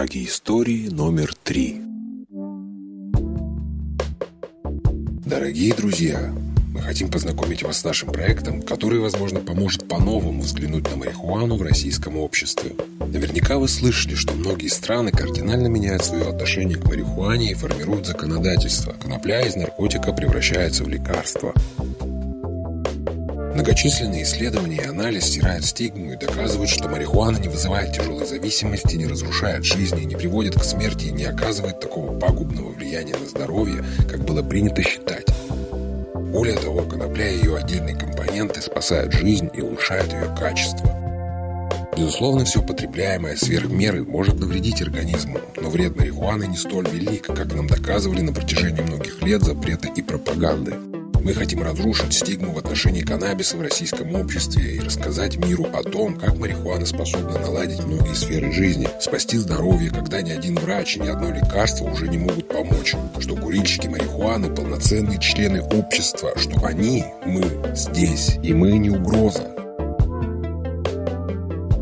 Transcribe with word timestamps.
Саги 0.00 0.24
истории 0.24 0.88
номер 0.88 1.34
три. 1.44 1.78
Дорогие 5.26 5.74
друзья, 5.74 6.32
мы 6.72 6.80
хотим 6.80 7.10
познакомить 7.10 7.62
вас 7.62 7.80
с 7.80 7.84
нашим 7.84 8.10
проектом, 8.10 8.62
который, 8.62 8.98
возможно, 8.98 9.40
поможет 9.40 9.86
по-новому 9.86 10.40
взглянуть 10.40 10.88
на 10.90 10.96
марихуану 10.96 11.58
в 11.58 11.62
российском 11.62 12.16
обществе. 12.16 12.72
Наверняка 12.98 13.58
вы 13.58 13.68
слышали, 13.68 14.14
что 14.14 14.32
многие 14.32 14.68
страны 14.68 15.10
кардинально 15.10 15.66
меняют 15.66 16.02
свое 16.02 16.30
отношение 16.30 16.78
к 16.78 16.86
марихуане 16.86 17.50
и 17.50 17.54
формируют 17.54 18.06
законодательство. 18.06 18.92
Конопля 19.02 19.42
из 19.42 19.54
наркотика 19.54 20.14
превращается 20.14 20.82
в 20.82 20.88
лекарство. 20.88 21.52
Многочисленные 23.60 24.22
исследования 24.22 24.78
и 24.78 24.86
анализ 24.86 25.26
стирают 25.26 25.66
стигму 25.66 26.14
и 26.14 26.16
доказывают, 26.16 26.70
что 26.70 26.88
марихуана 26.88 27.36
не 27.36 27.48
вызывает 27.48 27.92
тяжелой 27.92 28.24
зависимости, 28.24 28.96
не 28.96 29.06
разрушает 29.06 29.66
жизни, 29.66 30.04
не 30.04 30.16
приводит 30.16 30.58
к 30.58 30.64
смерти 30.64 31.08
и 31.08 31.12
не 31.12 31.24
оказывает 31.24 31.78
такого 31.78 32.18
пагубного 32.18 32.70
влияния 32.70 33.14
на 33.18 33.26
здоровье, 33.26 33.84
как 34.08 34.24
было 34.24 34.42
принято 34.42 34.82
считать. 34.82 35.26
Более 36.14 36.56
того, 36.56 36.84
конопля 36.84 37.28
и 37.28 37.36
ее 37.36 37.58
отдельные 37.58 37.94
компоненты 37.94 38.62
спасают 38.62 39.12
жизнь 39.12 39.50
и 39.52 39.60
улучшают 39.60 40.10
ее 40.10 40.34
качество. 40.38 40.88
Безусловно, 41.94 42.46
все 42.46 42.62
потребляемое 42.62 43.36
сверх 43.36 43.68
меры 43.68 44.04
может 44.04 44.40
навредить 44.40 44.80
организму, 44.80 45.38
но 45.60 45.68
вред 45.68 45.98
марихуаны 45.98 46.44
не 46.44 46.56
столь 46.56 46.88
велик, 46.88 47.26
как 47.26 47.52
нам 47.54 47.66
доказывали 47.66 48.22
на 48.22 48.32
протяжении 48.32 48.80
многих 48.80 49.20
лет 49.20 49.42
запрета 49.42 49.88
и 49.94 50.00
пропаганды. 50.00 50.99
Мы 51.22 51.34
хотим 51.34 51.62
разрушить 51.62 52.14
стигму 52.14 52.52
в 52.52 52.58
отношении 52.58 53.02
каннабиса 53.02 53.56
в 53.56 53.60
российском 53.60 54.14
обществе 54.14 54.76
и 54.76 54.80
рассказать 54.80 55.36
миру 55.36 55.66
о 55.72 55.82
том, 55.82 56.18
как 56.18 56.36
марихуана 56.36 56.86
способна 56.86 57.38
наладить 57.38 57.84
многие 57.84 58.14
сферы 58.14 58.50
жизни, 58.52 58.88
спасти 59.00 59.36
здоровье, 59.36 59.90
когда 59.90 60.22
ни 60.22 60.30
один 60.30 60.56
врач 60.56 60.96
и 60.96 61.00
ни 61.00 61.08
одно 61.08 61.30
лекарство 61.30 61.84
уже 61.84 62.08
не 62.08 62.16
могут 62.16 62.48
помочь, 62.48 62.94
что 63.18 63.36
курильщики 63.36 63.86
марихуаны– 63.86 64.54
полноценные 64.56 65.20
члены 65.20 65.62
общества, 65.62 66.32
что 66.36 66.64
они, 66.64 67.04
мы, 67.26 67.44
здесь, 67.74 68.38
и 68.42 68.54
мы 68.54 68.78
не 68.78 68.90
угроза. 68.90 69.49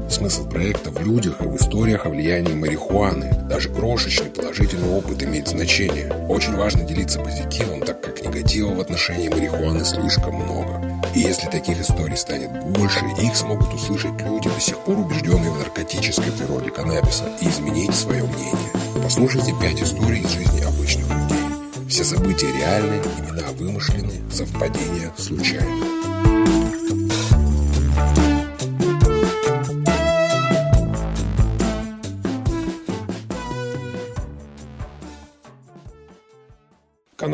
Смысл 0.09 0.49
проекта 0.49 0.91
в 0.91 1.01
людях 1.05 1.41
и 1.41 1.45
в 1.45 1.57
историях 1.57 2.07
о 2.07 2.09
влиянии 2.09 2.55
марихуаны. 2.55 3.31
Даже 3.49 3.69
крошечный 3.69 4.31
положительный 4.31 4.89
опыт 4.89 5.23
имеет 5.23 5.49
значение. 5.49 6.11
Очень 6.29 6.57
важно 6.57 6.83
делиться 6.85 7.21
позитивом, 7.21 7.83
так 7.83 8.01
как 8.01 8.25
негатива 8.25 8.75
в 8.75 8.81
отношении 8.81 9.29
марихуаны 9.29 9.85
слишком 9.85 10.35
много. 10.35 11.03
И 11.15 11.21
если 11.21 11.47
таких 11.49 11.79
историй 11.81 12.17
станет 12.17 12.51
больше, 12.73 13.05
их 13.23 13.37
смогут 13.37 13.73
услышать 13.75 14.21
люди, 14.23 14.49
до 14.49 14.61
сих 14.61 14.79
пор 14.79 14.99
убежденные 14.99 15.51
в 15.51 15.59
наркотической 15.59 16.33
природе 16.33 16.71
каннабиса, 16.71 17.25
и 17.43 17.49
изменить 17.49 17.95
свое 17.95 18.25
мнение. 18.25 18.73
Послушайте 19.03 19.55
пять 19.61 19.83
историй 19.83 20.23
из 20.23 20.31
жизни 20.31 20.63
обычных 20.63 21.07
людей. 21.07 21.45
Все 21.89 22.05
события 22.05 22.51
реальны, 22.53 23.01
имена 23.19 23.49
вымышлены, 23.59 24.13
совпадения 24.33 25.13
случайны. 25.19 25.98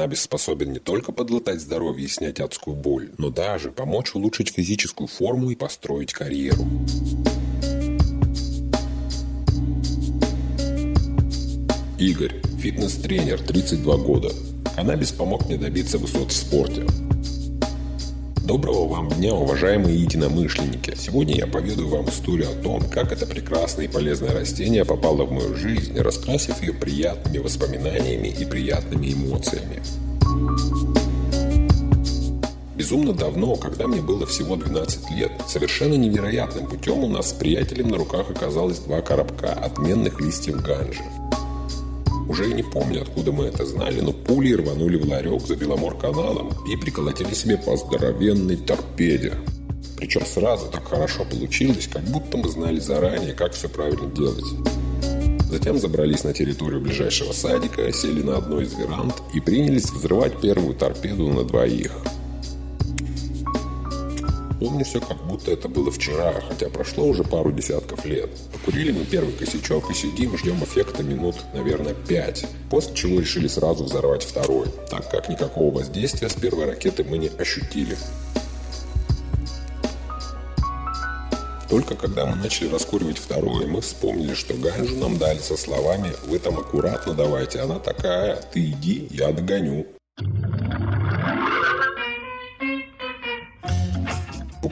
Каннабис 0.05 0.21
способен 0.21 0.71
не 0.71 0.81
только 0.81 1.13
подлатать 1.13 1.63
здоровье 1.63 2.05
и 2.05 2.09
снять 2.09 2.39
адскую 2.39 2.77
боль, 2.77 3.09
но 3.17 3.31
даже 3.31 3.71
помочь 3.71 4.15
улучшить 4.15 4.51
физическую 4.51 5.07
форму 5.07 5.49
и 5.49 5.55
построить 5.55 6.13
карьеру. 6.13 6.67
Игорь, 11.99 12.35
фитнес-тренер, 12.59 13.41
32 13.41 13.97
года. 13.97 14.31
Каннабис 14.77 15.13
помог 15.13 15.47
мне 15.47 15.57
добиться 15.57 15.97
высот 15.97 16.33
в 16.33 16.37
спорте. 16.37 16.85
Доброго 18.45 18.87
вам 18.89 19.09
дня, 19.09 19.33
уважаемые 19.33 19.99
единомышленники! 19.99 20.95
Сегодня 20.99 21.35
я 21.35 21.47
поведаю 21.47 21.89
вам 21.89 22.11
историю 22.11 22.51
о 22.51 22.63
том, 22.63 22.83
как 22.91 23.11
это 23.11 23.25
прекрасное 23.25 23.87
и 23.87 23.89
полезное 23.89 24.35
растение 24.35 24.85
попало 24.85 25.25
в 25.25 25.33
мою 25.33 25.57
жизнь, 25.57 25.99
раскрасив 25.99 26.61
ее 26.61 26.75
приятными 26.75 27.39
воспоминаниями 27.39 28.29
и 28.29 28.45
приятными 28.45 29.15
эмоциями. 29.15 29.83
Безумно 32.77 33.15
давно, 33.15 33.57
когда 33.57 33.87
мне 33.89 34.03
было 34.03 34.27
всего 34.27 34.57
12 34.57 35.11
лет, 35.13 35.33
совершенно 35.49 35.95
невероятным 35.95 36.67
путем 36.67 37.03
у 37.03 37.09
нас 37.09 37.31
с 37.31 37.33
приятелем 37.33 37.89
на 37.89 37.97
руках 37.97 38.31
оказалось 38.31 38.79
два 38.81 39.01
коробка 39.01 39.55
отменных 39.55 40.21
листьев 40.21 40.61
ганжи. 40.61 41.01
Уже 42.29 42.51
и 42.51 42.55
не 42.55 42.63
помню, 42.63 43.03
откуда 43.03 43.33
мы 43.33 43.45
это 43.47 43.67
знали, 43.67 44.01
но 44.01 44.13
пули 44.13 44.55
рванули 44.55 44.97
в 44.97 45.09
ларек 45.09 45.43
за 45.47 45.57
Беломор-каналом 45.57 46.53
и 46.67 46.77
приколотили 46.77 47.35
себе 47.35 47.57
по 47.59 47.77
здоровенной 47.77 48.57
торпеде. 48.57 49.35
Причем 49.97 50.25
сразу 50.25 50.71
так 50.71 50.89
хорошо 50.89 51.25
получилось, 51.25 51.89
как 51.93 52.03
будто 52.05 52.39
мы 52.39 52.49
знали 52.49 52.81
заранее, 52.81 53.35
как 53.35 53.53
все 53.53 53.69
правильно 53.69 54.07
делать. 54.11 54.45
Затем 55.51 55.79
забрались 55.79 56.25
на 56.25 56.33
территорию 56.33 56.81
ближайшего 56.81 57.33
садика, 57.33 57.93
сели 57.93 58.23
на 58.23 58.39
одной 58.39 58.65
из 58.65 58.75
веранд 58.75 59.15
и 59.35 59.41
принялись 59.41 59.91
взрывать 59.91 60.41
первую 60.41 60.75
торпеду 60.75 61.29
на 61.29 61.45
двоих– 61.45 61.93
Помню 64.65 64.83
все, 64.83 64.99
как 64.99 65.19
будто 65.27 65.51
это 65.51 65.69
было 65.69 65.91
вчера, 65.91 66.41
хотя 66.49 66.71
прошло 66.71 67.07
уже 67.07 67.23
пару 67.23 67.53
десятков 67.53 68.07
лет. 68.07 68.31
Покурили 68.51 68.93
мы 68.93 69.05
первый 69.05 69.35
косячок 69.35 69.91
и 69.91 69.95
сидим, 69.95 70.39
ждем 70.39 70.65
эффекта 70.65 71.03
минут, 71.03 71.37
наверное, 71.53 71.93
пять. 71.93 72.47
После 72.71 72.95
чего 72.95 73.21
решили 73.21 73.47
сразу 73.47 73.85
взорвать 73.85 74.23
второй, 74.23 74.69
так 74.89 75.11
как 75.11 75.29
никакого 75.29 75.71
воздействия 75.71 76.31
с 76.31 76.33
первой 76.33 76.65
ракеты 76.65 77.05
мы 77.05 77.19
не 77.19 77.29
ощутили. 77.29 77.99
Только 81.69 81.95
когда 81.95 82.25
мы 82.25 82.37
начали 82.37 82.73
раскуривать 82.73 83.19
второе, 83.19 83.67
мы 83.67 83.83
вспомнили, 83.83 84.33
что 84.33 84.55
ганжу 84.55 84.97
нам 84.97 85.19
дали 85.19 85.41
со 85.41 85.59
словами 85.59 86.11
«Вы 86.27 86.39
там 86.39 86.59
аккуратно 86.59 87.13
давайте, 87.13 87.61
она 87.61 87.79
такая, 87.81 88.37
ты 88.37 88.65
иди, 88.65 89.09
я 89.11 89.31
догоню». 89.31 89.87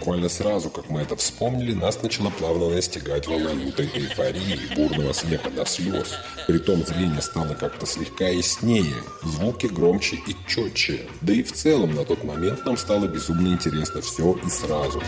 Буквально 0.02 0.28
сразу, 0.28 0.68
как 0.68 0.90
мы 0.90 1.02
это 1.02 1.14
вспомнили, 1.14 1.74
нас 1.74 2.02
начала 2.02 2.30
плавно 2.30 2.70
настигать 2.70 3.28
волна 3.28 3.52
лютой 3.52 3.86
эйфории 3.86 4.58
и 4.58 4.74
бурного 4.74 5.12
смеха 5.12 5.48
до 5.48 5.64
слез. 5.64 6.14
Притом 6.48 6.84
зрение 6.84 7.22
стало 7.22 7.54
как-то 7.54 7.86
слегка 7.86 8.26
яснее, 8.26 8.96
звуки 9.22 9.66
громче 9.66 10.16
и 10.26 10.34
четче. 10.48 11.06
Да 11.20 11.32
и 11.32 11.44
в 11.44 11.52
целом 11.52 11.94
на 11.94 12.04
тот 12.04 12.24
момент 12.24 12.66
нам 12.66 12.76
стало 12.76 13.06
безумно 13.06 13.54
интересно 13.54 14.00
все 14.00 14.36
и 14.44 14.50
сразу. 14.50 15.00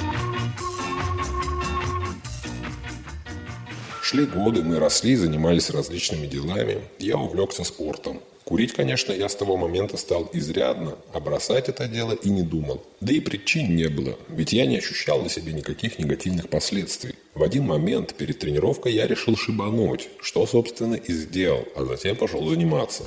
Шли 4.00 4.26
годы, 4.26 4.62
мы 4.62 4.78
росли, 4.78 5.16
занимались 5.16 5.70
различными 5.70 6.28
делами. 6.28 6.82
Я 7.00 7.16
увлекся 7.16 7.64
спортом. 7.64 8.20
Курить, 8.44 8.74
конечно, 8.74 9.12
я 9.12 9.30
с 9.30 9.34
того 9.34 9.56
момента 9.56 9.96
стал 9.96 10.28
изрядно, 10.34 10.98
а 11.14 11.20
бросать 11.20 11.70
это 11.70 11.88
дело 11.88 12.12
и 12.12 12.28
не 12.28 12.42
думал. 12.42 12.82
Да 13.00 13.12
и 13.12 13.20
причин 13.20 13.74
не 13.74 13.88
было, 13.88 14.18
ведь 14.28 14.52
я 14.52 14.66
не 14.66 14.76
ощущал 14.76 15.22
на 15.22 15.30
себе 15.30 15.54
никаких 15.54 15.98
негативных 15.98 16.50
последствий. 16.50 17.14
В 17.34 17.42
один 17.42 17.66
момент 17.66 18.14
перед 18.14 18.38
тренировкой 18.38 18.92
я 18.92 19.06
решил 19.06 19.34
шибануть, 19.36 20.10
что, 20.20 20.46
собственно, 20.46 20.94
и 20.94 21.12
сделал, 21.12 21.64
а 21.74 21.84
затем 21.86 22.16
пошел 22.16 22.46
заниматься. 22.46 23.04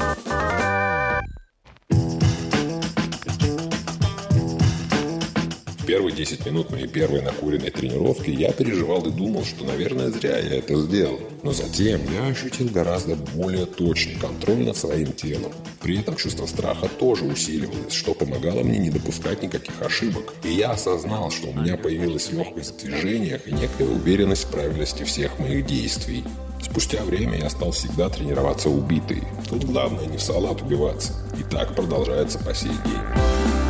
Первые 5.88 6.14
10 6.14 6.46
минут 6.46 6.70
моей 6.70 6.88
первой 6.88 7.22
накуренной 7.22 7.72
тренировки 7.72 8.30
я 8.30 8.52
переживал 8.52 9.08
и 9.08 9.12
думал, 9.12 9.46
что, 9.46 9.64
наверное, 9.64 10.10
зря 10.10 10.38
я 10.38 10.58
это 10.58 10.76
сделал. 10.76 11.20
Но 11.44 11.54
затем 11.54 12.02
я 12.14 12.28
ощутил 12.28 12.68
гораздо 12.68 13.16
более 13.16 13.66
точный 13.66 14.16
контроль 14.16 14.66
над 14.66 14.76
своим 14.76 15.14
телом. 15.14 15.54
При 15.82 15.98
этом 15.98 16.18
чувство 16.18 16.46
страха 16.46 16.90
тоже 17.00 17.24
усиливалось, 17.24 17.94
что 17.94 18.14
помогало 18.14 18.64
мне 18.64 18.80
не 18.80 18.90
допускать 18.90 19.42
никаких 19.42 19.82
ошибок. 19.82 20.34
И 20.44 20.50
я 20.50 20.72
осознал, 20.72 21.32
что 21.32 21.48
у 21.48 21.54
меня 21.54 21.78
появилась 21.78 22.32
легкость 22.32 22.74
в 22.74 22.86
движениях 22.86 23.48
и 23.48 23.54
некая 23.54 23.88
уверенность 23.88 24.44
в 24.44 24.52
правильности 24.52 25.04
всех 25.04 25.40
моих 25.40 25.66
действий. 25.66 26.26
Спустя 26.62 27.02
время 27.06 27.38
я 27.38 27.50
стал 27.50 27.72
всегда 27.72 28.10
тренироваться 28.10 28.70
убитый. 28.70 29.24
Тут 29.50 29.64
главное 29.64 30.06
не 30.08 30.18
в 30.18 30.22
салат 30.22 30.62
убиваться. 30.62 31.14
И 31.40 31.44
так 31.50 31.76
продолжается 31.76 32.40
по 32.40 32.54
сей 32.54 32.72
день. 32.72 33.67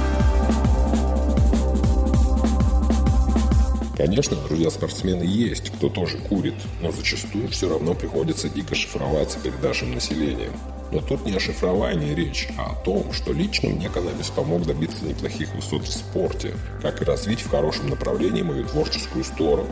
Конечно, 4.08 4.38
друзья-спортсмены 4.38 5.24
есть, 5.24 5.70
кто 5.70 5.90
тоже 5.90 6.18
курит, 6.18 6.54
но 6.82 6.94
зачастую 6.94 7.50
все 7.50 7.68
равно 7.68 7.94
приходится 7.94 8.48
дико 8.48 8.74
шифроваться 8.74 9.38
перед 9.38 9.62
нашим 9.62 9.94
населением. 9.94 10.54
Но 10.94 11.02
тут 11.02 11.26
не 11.26 11.36
о 11.36 11.42
шифровании 11.42 12.14
речь, 12.14 12.48
а 12.58 12.72
о 12.72 12.76
том, 12.86 13.12
что 13.12 13.34
лично 13.34 13.68
мне 13.68 13.90
каннабис 13.90 14.30
помог 14.30 14.66
добиться 14.66 15.04
неплохих 15.04 15.54
высот 15.54 15.84
в 15.84 15.92
спорте, 15.92 16.54
как 16.82 17.02
и 17.02 17.06
развить 17.06 17.42
в 17.42 17.50
хорошем 17.50 17.90
направлении 17.90 18.44
мою 18.44 18.64
творческую 18.64 19.26
сторону. 19.26 19.68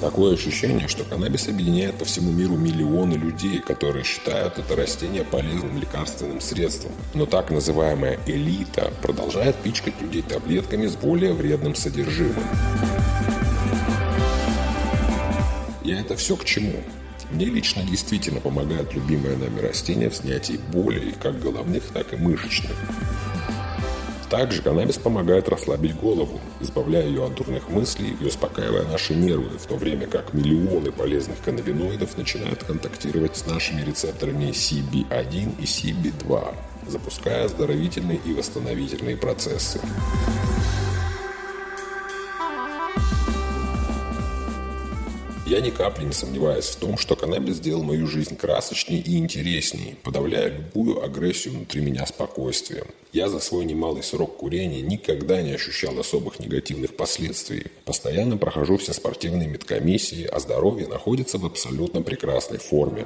Такое 0.00 0.32
ощущение, 0.32 0.88
что 0.88 1.04
каннабис 1.04 1.48
объединяет 1.48 1.96
по 1.96 2.06
всему 2.06 2.32
миру 2.32 2.56
миллионы 2.56 3.14
людей, 3.14 3.58
которые 3.58 4.02
считают 4.02 4.58
это 4.58 4.74
растение 4.74 5.24
полезным 5.24 5.78
лекарственным 5.78 6.40
средством. 6.40 6.92
Но 7.12 7.26
так 7.26 7.50
называемая 7.50 8.18
элита 8.24 8.90
продолжает 9.02 9.56
пичкать 9.56 10.00
людей 10.00 10.22
таблетками 10.22 10.86
с 10.86 10.96
более 10.96 11.34
вредным 11.34 11.74
содержимым. 11.74 12.42
Я 15.84 16.00
это 16.00 16.16
все 16.16 16.34
к 16.34 16.46
чему? 16.46 16.82
Мне 17.30 17.44
лично 17.44 17.82
действительно 17.82 18.40
помогает 18.40 18.94
любимое 18.94 19.36
нами 19.36 19.60
растение 19.60 20.08
в 20.08 20.16
снятии 20.16 20.58
боли, 20.72 21.14
как 21.22 21.38
головных, 21.40 21.84
так 21.92 22.14
и 22.14 22.16
мышечных. 22.16 22.72
Также 24.30 24.62
каннабис 24.62 24.96
помогает 24.96 25.48
расслабить 25.48 25.96
голову, 25.96 26.40
избавляя 26.60 27.04
ее 27.04 27.26
от 27.26 27.34
дурных 27.34 27.68
мыслей 27.68 28.16
и 28.20 28.24
успокаивая 28.24 28.84
наши 28.84 29.12
нервы, 29.12 29.58
в 29.58 29.66
то 29.66 29.74
время 29.74 30.06
как 30.06 30.32
миллионы 30.32 30.92
полезных 30.92 31.40
каннабиноидов 31.40 32.16
начинают 32.16 32.62
контактировать 32.62 33.36
с 33.36 33.46
нашими 33.46 33.80
рецепторами 33.80 34.50
CB1 34.50 35.60
и 35.60 35.64
CB2, 35.64 36.54
запуская 36.86 37.44
оздоровительные 37.46 38.20
и 38.24 38.32
восстановительные 38.32 39.16
процессы. 39.16 39.80
Я 45.50 45.60
ни 45.60 45.70
капли 45.70 46.04
не 46.04 46.12
сомневаюсь 46.12 46.66
в 46.66 46.76
том, 46.76 46.96
что 46.96 47.16
каннабис 47.16 47.56
сделал 47.56 47.82
мою 47.82 48.06
жизнь 48.06 48.36
красочнее 48.36 49.00
и 49.00 49.18
интереснее, 49.18 49.96
подавляя 50.04 50.48
любую 50.48 51.02
агрессию 51.02 51.54
внутри 51.54 51.80
меня 51.80 52.06
спокойствием. 52.06 52.86
Я 53.12 53.28
за 53.28 53.40
свой 53.40 53.64
немалый 53.64 54.04
срок 54.04 54.36
курения 54.36 54.80
никогда 54.80 55.42
не 55.42 55.50
ощущал 55.50 55.98
особых 55.98 56.38
негативных 56.38 56.94
последствий. 56.94 57.66
Постоянно 57.84 58.36
прохожу 58.36 58.76
все 58.76 58.92
спортивные 58.92 59.48
медкомиссии, 59.48 60.24
а 60.24 60.38
здоровье 60.38 60.86
находится 60.86 61.36
в 61.38 61.44
абсолютно 61.44 62.02
прекрасной 62.02 62.58
форме. 62.58 63.04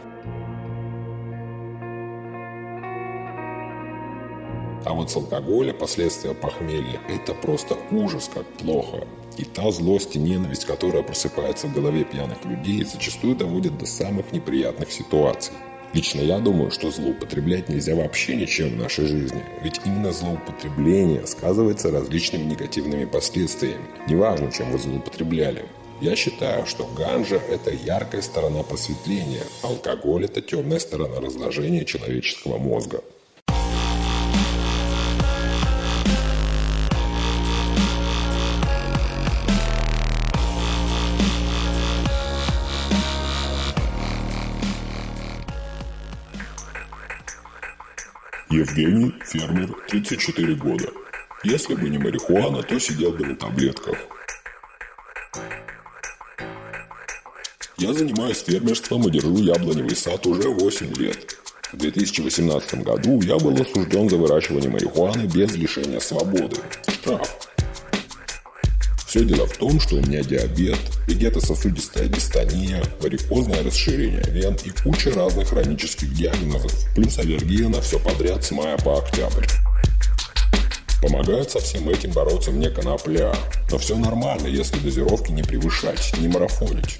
А 4.85 4.93
вот 4.93 5.11
с 5.11 5.17
алкоголя 5.17 5.73
последствия 5.73 6.35
похмелья– 6.35 7.01
это 7.09 7.33
просто 7.35 7.77
ужас, 7.91 8.31
как 8.33 8.47
плохо. 8.59 9.07
И 9.39 9.45
та 9.45 9.71
злость 9.71 10.15
и 10.15 10.19
ненависть, 10.19 10.67
которая 10.67 11.03
просыпается 11.03 11.67
в 11.67 11.75
голове 11.75 12.05
пьяных 12.05 12.45
людей, 12.45 12.85
зачастую 12.85 13.35
доводит 13.35 13.79
до 13.79 13.87
самых 13.87 14.31
неприятных 14.33 14.93
ситуаций. 14.93 15.55
Лично 15.95 16.21
я 16.21 16.39
думаю, 16.39 16.71
что 16.71 16.91
злоупотреблять 16.91 17.69
нельзя 17.69 17.95
вообще 17.95 18.35
ничем 18.35 18.71
в 18.71 18.77
нашей 18.77 19.07
жизни, 19.07 19.43
ведь 19.63 19.81
именно 19.85 20.13
злоупотребление 20.13 21.27
сказывается 21.27 21.91
различными 21.91 22.43
негативными 22.45 23.05
последствиями. 23.05 23.85
Неважно, 24.09 24.51
чем 24.53 24.71
вы 24.71 24.79
злоупотребляли. 24.79 25.67
Я 26.01 26.17
считаю, 26.17 26.67
что 26.67 26.85
ганжа– 26.97 27.37
это 27.49 27.71
яркая 27.71 28.23
сторона 28.23 28.65
просветления, 28.65 29.45
а 29.63 29.69
алкоголь– 29.69 30.25
это 30.27 30.43
темная 30.43 30.81
сторона 30.81 31.21
разложения 31.21 31.85
человеческого 31.85 32.59
мозга. 32.59 33.03
Евгений, 48.65 49.13
фермер, 49.23 49.77
34 49.89 50.55
года. 50.55 50.89
Если 51.45 51.75
бы 51.75 51.91
не 51.91 51.99
марихуана, 51.99 52.63
то 52.63 52.79
сидел 52.79 53.13
бы 53.13 53.27
на 53.27 53.37
таблетках. 53.37 53.95
Я 57.77 57.93
занимаюсь 57.93 58.43
фермерством 58.43 59.07
и 59.07 59.11
держу 59.11 59.37
яблоневый 59.37 59.95
сад 59.95 60.27
уже 60.27 60.49
8 60.49 60.95
лет. 60.95 61.37
В 61.73 61.77
2018 61.77 62.83
году 62.83 63.21
я 63.21 63.37
был 63.37 63.55
осужден 63.61 64.09
за 64.09 64.17
выращивание 64.17 64.71
марихуаны 64.71 65.27
без 65.27 65.55
лишения 65.55 66.01
свободы. 66.01 66.57
Штраф. 66.89 67.44
Все 69.15 69.25
дело 69.25 69.47
в 69.47 69.57
том, 69.59 69.79
что 69.79 69.95
у 69.95 70.01
меня 70.01 70.25
диабет, 70.25 70.81
вегетососудистая 71.07 72.09
дистония, 72.09 72.83
варикозное 73.01 73.63
расширение 73.63 74.25
вен 74.27 74.59
и 74.65 74.71
куча 74.71 75.15
разных 75.15 75.51
хронических 75.51 76.13
диагнозов, 76.13 76.73
плюс 76.97 77.17
аллергия 77.21 77.69
на 77.69 77.81
все 77.81 78.01
подряд 78.01 78.45
с 78.45 78.51
мая 78.51 78.77
по 78.79 78.99
октябрь. 78.99 79.47
Помогает 81.01 81.49
со 81.49 81.61
всем 81.61 81.89
этим 81.89 82.11
бороться 82.11 82.51
мне 82.51 82.71
конопля. 82.71 83.33
Но 83.71 83.79
все 83.79 83.97
нормально, 83.97 84.49
если 84.49 84.81
дозировки 84.81 85.31
не 85.31 85.45
превышать, 85.45 86.13
не 86.19 86.27
марафонить. 86.27 86.99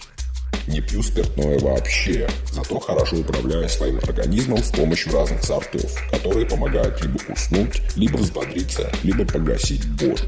Не 0.69 0.81
пью 0.83 1.03
спиртное 1.03 1.59
вообще, 1.59 2.29
зато 2.53 2.79
хорошо 2.79 3.17
управляю 3.17 3.69
своим 3.69 3.99
организмом 3.99 4.63
с 4.63 4.71
помощью 4.71 5.13
разных 5.13 5.43
сортов, 5.43 5.93
которые 6.13 6.47
помогают 6.47 7.03
либо 7.03 7.19
уснуть, 7.29 7.83
либо 7.97 8.19
взбодриться, 8.19 8.93
либо 9.03 9.25
погасить 9.25 9.85
боль. 9.97 10.21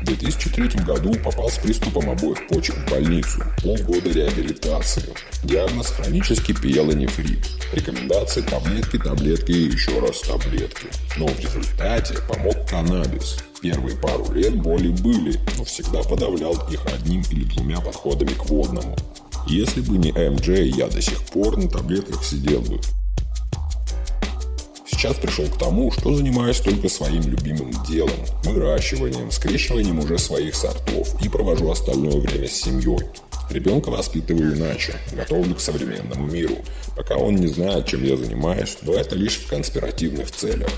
В 0.00 0.04
2003 0.04 0.84
году 0.84 1.12
попал 1.24 1.50
с 1.50 1.58
приступом 1.58 2.08
обоих 2.10 2.46
почек 2.46 2.76
в 2.76 2.90
больницу. 2.90 3.42
Полгода 3.62 4.10
реабилитации. 4.10 5.02
Диагноз 5.42 5.88
хронический 5.88 6.54
пиелонефрит. 6.54 7.44
Рекомендации 7.72 8.42
таблетки, 8.42 8.96
таблетки 8.96 9.50
и 9.50 9.72
еще 9.72 9.98
раз 9.98 10.20
таблетки. 10.20 10.86
Но 11.16 11.26
в 11.26 11.40
результате 11.40 12.14
помог 12.28 12.68
каннабис. 12.68 13.38
Первые 13.60 13.96
пару 13.96 14.32
лет 14.32 14.54
боли 14.54 14.88
были, 14.88 15.36
но 15.56 15.64
всегда 15.64 16.02
подавлял 16.04 16.54
их 16.70 16.80
одним 16.86 17.24
или 17.30 17.44
двумя 17.44 17.80
подходами 17.80 18.34
к 18.34 18.46
водному. 18.46 18.96
Если 19.48 19.80
бы 19.80 19.98
не 19.98 20.12
МД, 20.12 20.76
я 20.76 20.86
до 20.86 21.02
сих 21.02 21.20
пор 21.24 21.56
на 21.56 21.68
таблетках 21.68 22.24
сидел 22.24 22.60
бы. 22.60 22.80
Сейчас 24.98 25.14
пришел 25.14 25.46
к 25.46 25.56
тому, 25.56 25.92
что 25.92 26.12
занимаюсь 26.12 26.58
только 26.58 26.88
своим 26.88 27.22
любимым 27.22 27.70
делом– 27.84 28.18
выращиванием, 28.42 29.30
скрещиванием 29.30 30.00
уже 30.00 30.18
своих 30.18 30.56
сортов 30.56 31.14
и 31.22 31.28
провожу 31.28 31.70
остальное 31.70 32.16
время 32.16 32.48
с 32.48 32.62
семьей. 32.62 32.98
Ребенка 33.48 33.90
воспитываю 33.90 34.56
иначе, 34.56 34.96
готовлю 35.12 35.54
к 35.54 35.60
современному 35.60 36.26
миру. 36.26 36.56
Пока 36.96 37.14
он 37.14 37.36
не 37.36 37.46
знает, 37.46 37.86
чем 37.86 38.02
я 38.02 38.16
занимаюсь, 38.16 38.76
но 38.82 38.94
это 38.94 39.14
лишь 39.14 39.36
в 39.36 39.48
конспиративных 39.48 40.32
целях. 40.32 40.72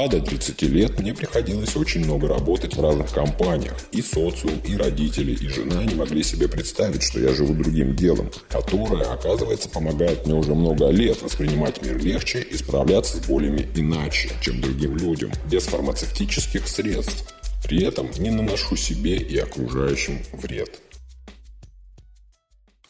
А 0.00 0.06
до 0.06 0.20
30 0.20 0.62
лет 0.62 1.00
мне 1.00 1.12
приходилось 1.12 1.74
очень 1.74 2.04
много 2.04 2.28
работать 2.28 2.76
в 2.76 2.80
разных 2.80 3.12
компаниях. 3.12 3.76
И 3.90 4.00
социум, 4.00 4.60
и 4.64 4.76
родители, 4.76 5.32
и 5.32 5.48
жена 5.48 5.82
не 5.82 5.96
могли 5.96 6.22
себе 6.22 6.46
представить, 6.46 7.02
что 7.02 7.18
я 7.18 7.34
живу 7.34 7.52
другим 7.52 7.96
делом, 7.96 8.30
которое, 8.48 9.02
оказывается, 9.02 9.68
помогает 9.68 10.24
мне 10.24 10.36
уже 10.36 10.54
много 10.54 10.90
лет 10.90 11.20
воспринимать 11.20 11.82
мир 11.82 11.98
легче 11.98 12.42
и 12.42 12.56
справляться 12.56 13.16
с 13.16 13.26
болями 13.26 13.68
иначе, 13.74 14.30
чем 14.40 14.60
другим 14.60 14.96
людям, 14.96 15.32
без 15.50 15.64
фармацевтических 15.64 16.68
средств. 16.68 17.34
При 17.64 17.82
этом 17.82 18.08
не 18.20 18.30
наношу 18.30 18.76
себе 18.76 19.16
и 19.16 19.36
окружающим 19.36 20.20
вред. 20.32 20.78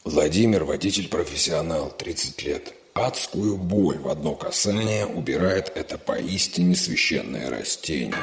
Владимир– 0.04 0.64
водитель-профессионал, 0.64 1.90
30 1.96 2.42
лет. 2.42 2.74
Адскую 2.94 3.56
боль 3.56 3.98
в 3.98 4.08
одно 4.08 4.34
касание 4.34 5.06
убирает 5.06 5.70
это 5.74 5.98
поистине 5.98 6.74
священное 6.74 7.48
растение. 7.50 8.16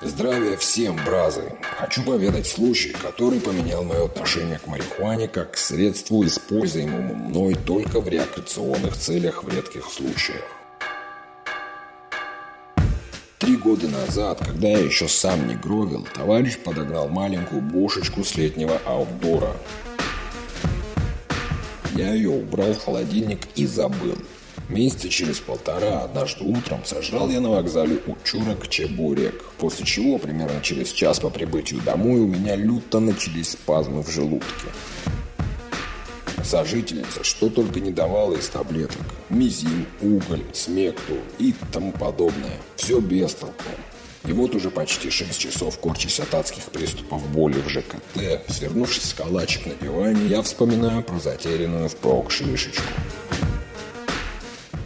Здравия 0.00 0.56
всем, 0.56 0.96
бразы! 1.04 1.52
Хочу 1.78 2.02
поведать 2.02 2.46
случай, 2.46 2.90
который 2.90 3.40
поменял 3.40 3.84
мое 3.84 4.06
отношение 4.06 4.58
к 4.58 4.66
марихуане 4.66 5.28
как 5.28 5.52
к 5.52 5.56
средству, 5.56 6.24
используемому 6.24 7.14
мной 7.14 7.54
только 7.54 8.00
в 8.00 8.08
рекреационных 8.08 8.96
целях 8.96 9.44
в 9.44 9.48
редких 9.48 9.84
случаях. 9.90 10.57
Три 13.38 13.56
года 13.56 13.86
назад, 13.86 14.40
когда 14.44 14.66
я 14.66 14.78
еще 14.78 15.06
сам 15.06 15.46
не 15.46 15.54
гровил, 15.54 16.06
товарищ 16.12 16.58
подогнал 16.58 17.08
маленькую 17.08 17.62
бошечку 17.62 18.24
с 18.24 18.36
летнего 18.36 18.80
аутдора. 18.84 19.56
Я 21.94 22.14
ее 22.14 22.30
убрал 22.30 22.72
в 22.72 22.84
холодильник 22.84 23.46
и 23.54 23.64
забыл. 23.64 24.18
Месяца 24.68 25.08
через 25.08 25.38
полтора 25.38 26.00
однажды 26.00 26.44
утром 26.44 26.84
сожрал 26.84 27.30
я 27.30 27.40
на 27.40 27.50
вокзале 27.50 28.00
учурок 28.06 28.68
чебурек, 28.68 29.44
после 29.58 29.86
чего 29.86 30.18
примерно 30.18 30.60
через 30.60 30.90
час 30.90 31.20
по 31.20 31.30
прибытию 31.30 31.80
домой 31.82 32.20
у 32.20 32.26
меня 32.26 32.56
люто 32.56 32.98
начались 32.98 33.52
спазмы 33.52 34.02
в 34.02 34.10
желудке. 34.10 34.68
Сожительница 36.48 37.24
что 37.24 37.50
только 37.50 37.78
не 37.78 37.90
давала 37.90 38.34
из 38.34 38.48
таблеток. 38.48 39.02
Мизин, 39.28 39.84
уголь, 40.00 40.42
смекту 40.54 41.18
и 41.38 41.54
тому 41.70 41.92
подобное. 41.92 42.56
Все 42.76 43.00
без 43.00 43.34
толку. 43.34 43.64
И 44.26 44.32
вот 44.32 44.54
уже 44.54 44.70
почти 44.70 45.10
6 45.10 45.38
часов, 45.38 45.78
корчась 45.78 46.18
от 46.20 46.32
адских 46.32 46.62
приступов 46.64 47.22
боли 47.32 47.60
в 47.60 47.68
ЖКТ, 47.68 48.40
свернувшись 48.48 49.12
в 49.12 49.16
калачик 49.16 49.66
на 49.66 49.74
диване, 49.74 50.26
я 50.26 50.40
вспоминаю 50.40 51.02
про 51.02 51.18
затерянную 51.18 51.90
впрок 51.90 52.30
шишечку. 52.30 52.82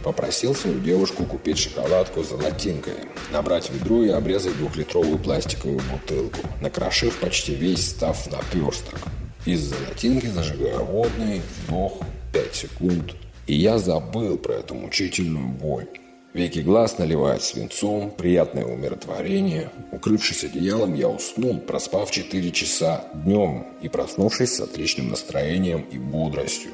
Попросил 0.03 0.53
свою 0.53 0.81
девушку 0.81 1.23
купить 1.23 1.59
шоколадку 1.59 2.25
с 2.25 2.27
золотинкой, 2.27 2.95
набрать 3.31 3.69
ведро 3.69 4.03
и 4.03 4.09
обрезать 4.09 4.57
двухлитровую 4.57 5.17
пластиковую 5.17 5.79
бутылку, 5.89 6.41
накрошив 6.59 7.17
почти 7.19 7.55
весь 7.55 7.91
став 7.91 8.29
на 8.29 8.39
персток. 8.51 8.99
Из 9.45 9.59
золотинки 9.59 10.27
зажигаю 10.27 10.85
вдох, 10.85 11.99
5 12.31 12.55
секунд. 12.55 13.13
И 13.45 13.55
я 13.55 13.77
забыл 13.77 14.37
про 14.37 14.53
эту 14.53 14.73
мучительную 14.73 15.49
боль. 15.49 15.87
Веки 16.33 16.59
глаз 16.59 16.97
наливают 16.97 17.43
свинцом, 17.43 18.09
приятное 18.11 18.63
умиротворение. 18.63 19.69
Укрывшись 19.91 20.45
одеялом, 20.45 20.93
я 20.93 21.09
уснул, 21.09 21.59
проспав 21.59 22.09
4 22.09 22.51
часа 22.51 23.03
днем 23.13 23.67
и 23.81 23.89
проснувшись 23.89 24.55
с 24.55 24.61
отличным 24.61 25.09
настроением 25.09 25.85
и 25.91 25.97
бодростью. 25.97 26.71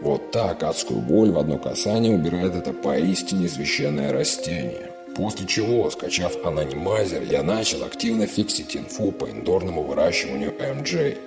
Вот 0.00 0.30
так 0.30 0.62
адскую 0.62 1.00
боль 1.00 1.30
в 1.30 1.38
одно 1.38 1.58
касание 1.58 2.14
убирает 2.14 2.54
это 2.54 2.72
поистине 2.72 3.48
священное 3.48 4.12
растение. 4.12 4.87
После 5.18 5.48
чего, 5.48 5.90
скачав 5.90 6.36
анонимайзер, 6.44 7.24
я 7.24 7.42
начал 7.42 7.82
активно 7.82 8.28
фиксить 8.28 8.76
инфу 8.76 9.10
по 9.10 9.28
индорному 9.28 9.82
выращиванию 9.82 10.52
MJ. 10.52 11.18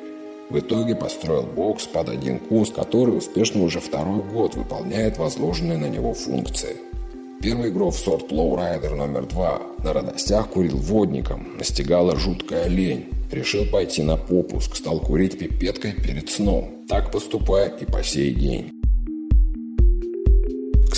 В 0.49 0.59
итоге 0.59 0.95
построил 0.95 1.43
бокс 1.43 1.87
под 1.87 2.07
один 2.07 2.39
куст, 2.39 2.73
который 2.73 3.17
успешно 3.17 3.63
уже 3.63 3.81
второй 3.81 4.23
год 4.23 4.55
выполняет 4.55 5.17
возложенные 5.17 5.77
на 5.77 5.87
него 5.87 6.13
функции. 6.13 6.77
Первый 7.41 7.69
игрок 7.69 7.93
в 7.93 7.97
сорт 7.97 8.31
Lowrider 8.31 8.95
номер 8.95 9.25
два 9.25 9.61
на 9.83 9.91
радостях 9.91 10.47
курил 10.47 10.77
водником, 10.77 11.57
настигала 11.57 12.15
жуткая 12.15 12.67
лень. 12.69 13.09
Решил 13.29 13.65
пойти 13.69 14.03
на 14.03 14.15
попуск, 14.15 14.77
стал 14.77 15.01
курить 15.01 15.37
пипеткой 15.37 15.91
перед 15.91 16.29
сном. 16.29 16.85
Так 16.87 17.11
поступая 17.11 17.67
и 17.67 17.83
по 17.83 18.01
сей 18.03 18.33
день. 18.33 18.71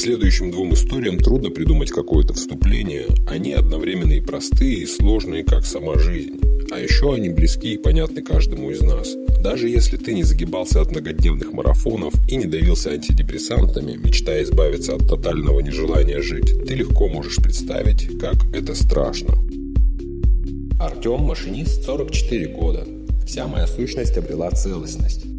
Следующим 0.03 0.51
двум 0.51 0.74
историям 0.74 1.17
трудно 1.17 1.50
придумать 1.50 1.89
какое-то 1.89 2.33
вступление. 2.33 3.05
Они 3.25 3.53
одновременно 3.53 4.12
и 4.12 4.19
простые, 4.19 4.79
и 4.79 4.86
сложные, 4.86 5.45
как 5.45 5.65
сама 5.65 5.98
жизнь. 5.98 6.41
А 6.72 6.77
еще 6.77 7.13
они 7.13 7.29
близки 7.29 7.75
и 7.75 7.77
понятны 7.77 8.22
каждому 8.22 8.69
из 8.69 8.81
нас. 8.81 9.15
Даже 9.41 9.69
если 9.69 9.95
ты 9.95 10.13
не 10.13 10.24
загибался 10.24 10.81
от 10.81 10.91
многодневных 10.91 11.53
марафонов 11.53 12.13
и 12.27 12.36
не 12.36 12.48
давился 12.48 12.89
антидепрессантами, 12.89 13.93
мечтая 13.95 14.43
избавиться 14.43 14.95
от 14.95 15.07
тотального 15.07 15.62
нежелания 15.62 16.22
жить, 16.22 16.51
ты 16.67 16.74
легко 16.74 17.07
можешь 17.07 17.38
представить, 17.38 18.19
как 18.19 18.36
это 18.53 18.75
страшно. 18.75 19.36
Артем– 20.81 21.22
машинист 21.22 21.86
44 21.86 22.48
года. 22.48 22.86
Вся 23.25 23.48
моя 23.48 23.67
сущность 23.67 24.17
обрела 24.17 24.51
целостность. 24.51 25.32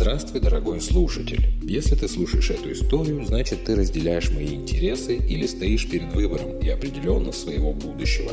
Здравствуй, 0.00 0.40
дорогой 0.40 0.80
слушатель. 0.80 1.44
Если 1.60 1.96
ты 1.96 2.06
слушаешь 2.06 2.50
эту 2.50 2.70
историю, 2.70 3.26
значит 3.26 3.64
ты 3.64 3.74
разделяешь 3.74 4.30
мои 4.30 4.54
интересы 4.54 5.16
или 5.16 5.44
стоишь 5.44 5.90
перед 5.90 6.12
выбором 6.12 6.56
и 6.60 6.68
определенно 6.68 7.32
своего 7.32 7.72
будущего. 7.72 8.30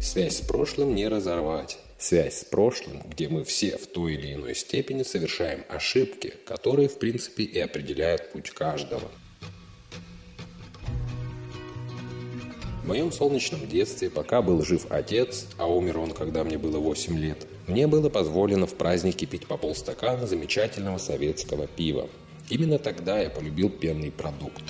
Связь 0.00 0.36
с 0.36 0.40
прошлым 0.42 0.94
не 0.94 1.08
разорвать. 1.08 1.80
Связь 1.98 2.42
с 2.42 2.44
прошлым, 2.44 3.02
где 3.10 3.28
мы 3.28 3.42
все 3.42 3.76
в 3.76 3.88
той 3.88 4.14
или 4.14 4.34
иной 4.34 4.54
степени 4.54 5.02
совершаем 5.02 5.64
ошибки, 5.68 6.34
которые 6.46 6.88
в 6.88 7.00
принципе 7.00 7.42
и 7.42 7.58
определяют 7.58 8.30
путь 8.30 8.50
каждого. 8.50 9.10
В 12.84 12.86
моем 12.86 13.10
солнечном 13.10 13.66
детстве, 13.66 14.10
пока 14.10 14.42
был 14.42 14.64
жив 14.64 14.86
отец, 14.90 15.48
а 15.58 15.66
умер 15.66 15.98
он, 15.98 16.12
когда 16.12 16.44
мне 16.44 16.56
было 16.56 16.78
8 16.78 17.18
лет, 17.18 17.48
мне 17.66 17.86
было 17.86 18.08
позволено 18.08 18.66
в 18.66 18.74
празднике 18.74 19.26
пить 19.26 19.46
по 19.46 19.56
полстакана 19.56 20.26
замечательного 20.26 20.98
советского 20.98 21.66
пива. 21.66 22.08
Именно 22.48 22.78
тогда 22.78 23.20
я 23.20 23.30
полюбил 23.30 23.70
пенный 23.70 24.10
продукт. 24.10 24.64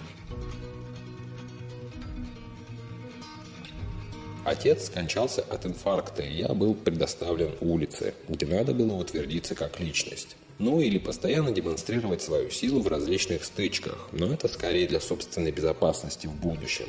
Отец 4.45 4.87
скончался 4.87 5.43
от 5.43 5.67
инфаркта, 5.67 6.23
и 6.23 6.35
я 6.35 6.49
был 6.49 6.75
предоставлен 6.75 7.53
улице, 7.61 8.15
где 8.29 8.45
надо 8.45 8.75
было 8.75 8.95
утвердиться 8.95 9.55
как 9.55 9.79
личность. 9.79 10.37
Ну 10.59 10.81
или 10.81 10.99
постоянно 10.99 11.53
демонстрировать 11.53 12.23
свою 12.23 12.51
силу 12.51 12.83
в 12.83 12.89
различных 12.89 13.45
стычках, 13.45 14.09
но 14.13 14.33
это 14.33 14.49
скорее 14.49 14.87
для 14.87 15.01
собственной 15.01 15.53
безопасности 15.53 16.27
в 16.27 16.35
будущем. 16.35 16.89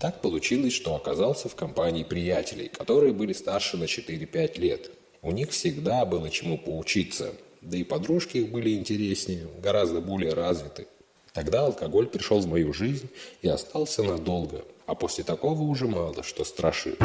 Так 0.00 0.22
получилось, 0.22 0.72
что 0.72 0.96
оказался 0.96 1.50
в 1.50 1.54
компании 1.54 2.04
приятелей, 2.04 2.68
которые 2.68 3.12
были 3.12 3.34
старше 3.34 3.76
на 3.76 3.84
4-5 3.84 4.58
лет. 4.58 4.90
У 5.20 5.30
них 5.30 5.50
всегда 5.50 6.06
было 6.06 6.30
чему 6.30 6.56
поучиться, 6.56 7.34
да 7.60 7.76
и 7.76 7.84
подружки 7.84 8.38
их 8.38 8.50
были 8.50 8.74
интереснее, 8.76 9.46
гораздо 9.62 10.00
более 10.00 10.32
развиты. 10.32 10.86
Тогда 11.34 11.66
алкоголь 11.66 12.06
пришел 12.06 12.40
в 12.40 12.46
мою 12.46 12.72
жизнь 12.72 13.10
и 13.42 13.48
остался 13.48 14.02
надолго, 14.02 14.64
а 14.86 14.94
после 14.94 15.22
такого 15.22 15.60
уже 15.60 15.86
мало 15.86 16.22
что 16.22 16.44
страшит. 16.44 16.98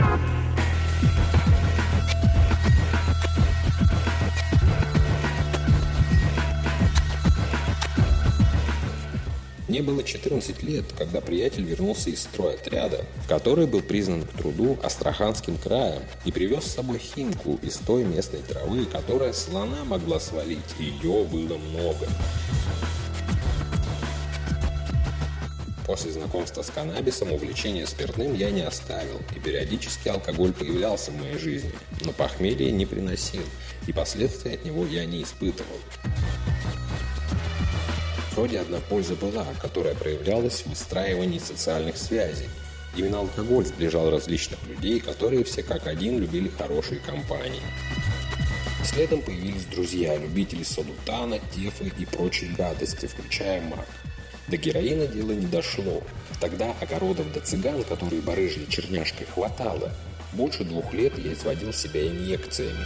Мне 9.76 9.84
было 9.84 10.06
14 10.06 10.64
лет, 10.64 10.86
когда 10.98 11.20
приятель 11.20 11.66
вернулся 11.66 12.10
из 12.10 12.22
стройотряда, 12.22 13.04
который 13.28 13.68
был 13.68 13.82
признан 13.82 14.22
к 14.22 14.30
труду 14.30 14.80
Астраханским 14.82 15.58
краем 15.58 16.02
и 16.24 16.32
привез 16.32 16.64
с 16.64 16.76
собой 16.76 16.98
хинку 16.98 17.60
из 17.62 17.76
той 17.80 18.06
местной 18.06 18.40
травы, 18.40 18.86
которая 18.86 19.34
слона 19.34 19.84
могла 19.84 20.22
свалить, 20.22 20.60
ее 20.80 21.26
было 21.26 21.58
много. 21.58 22.08
После 25.86 26.14
знакомства 26.14 26.62
с 26.62 26.70
каннабисом 26.70 27.34
увлечение 27.34 27.86
спиртным 27.86 28.34
я 28.34 28.52
не 28.52 28.62
оставил, 28.62 29.20
и 29.36 29.40
периодически 29.42 30.08
алкоголь 30.08 30.54
появлялся 30.54 31.12
в 31.12 31.20
моей 31.20 31.38
жизни, 31.38 31.74
но 32.00 32.14
похмелье 32.14 32.72
не 32.72 32.86
приносил, 32.86 33.44
и 33.88 33.92
последствий 33.92 34.54
от 34.54 34.64
него 34.64 34.86
я 34.86 35.06
не 35.06 35.22
испытывал. 35.22 35.80
Вроде 38.36 38.60
одна 38.60 38.82
польза 38.82 39.16
была, 39.16 39.46
которая 39.62 39.96
проявлялась 39.96 40.62
в 40.62 40.70
выстраивании 40.70 41.40
социальных 41.40 41.96
связей. 41.96 42.50
Именно 42.98 43.20
алкоголь 43.20 43.66
сближал 43.66 44.10
различных 44.10 44.60
людей, 44.68 45.00
которые 45.00 45.46
все 45.46 45.64
как 45.64 45.88
один 45.88 46.20
любили 46.20 46.50
хорошие 46.50 47.00
компании. 47.00 47.62
Следом 48.84 49.22
появились 49.22 49.64
друзья, 49.66 50.18
любители 50.18 50.64
салутана, 50.64 51.40
тефы 51.54 51.92
и 51.98 52.06
прочей 52.06 52.50
гадости, 52.58 53.06
включая 53.06 53.62
мак. 53.62 53.88
До 54.50 54.58
героина 54.58 55.08
дело 55.08 55.32
не 55.32 55.46
дошло. 55.46 56.04
Тогда 56.42 56.76
огородов 56.82 57.32
до 57.32 57.40
цыган, 57.40 57.84
которые 57.86 58.22
барыжили 58.22 58.66
черняшкой, 58.66 59.28
хватало. 59.28 59.92
Больше 60.34 60.66
двух 60.66 60.94
лет 60.94 61.18
я 61.18 61.32
изводил 61.34 61.72
себя 61.72 62.06
инъекциями. 62.06 62.86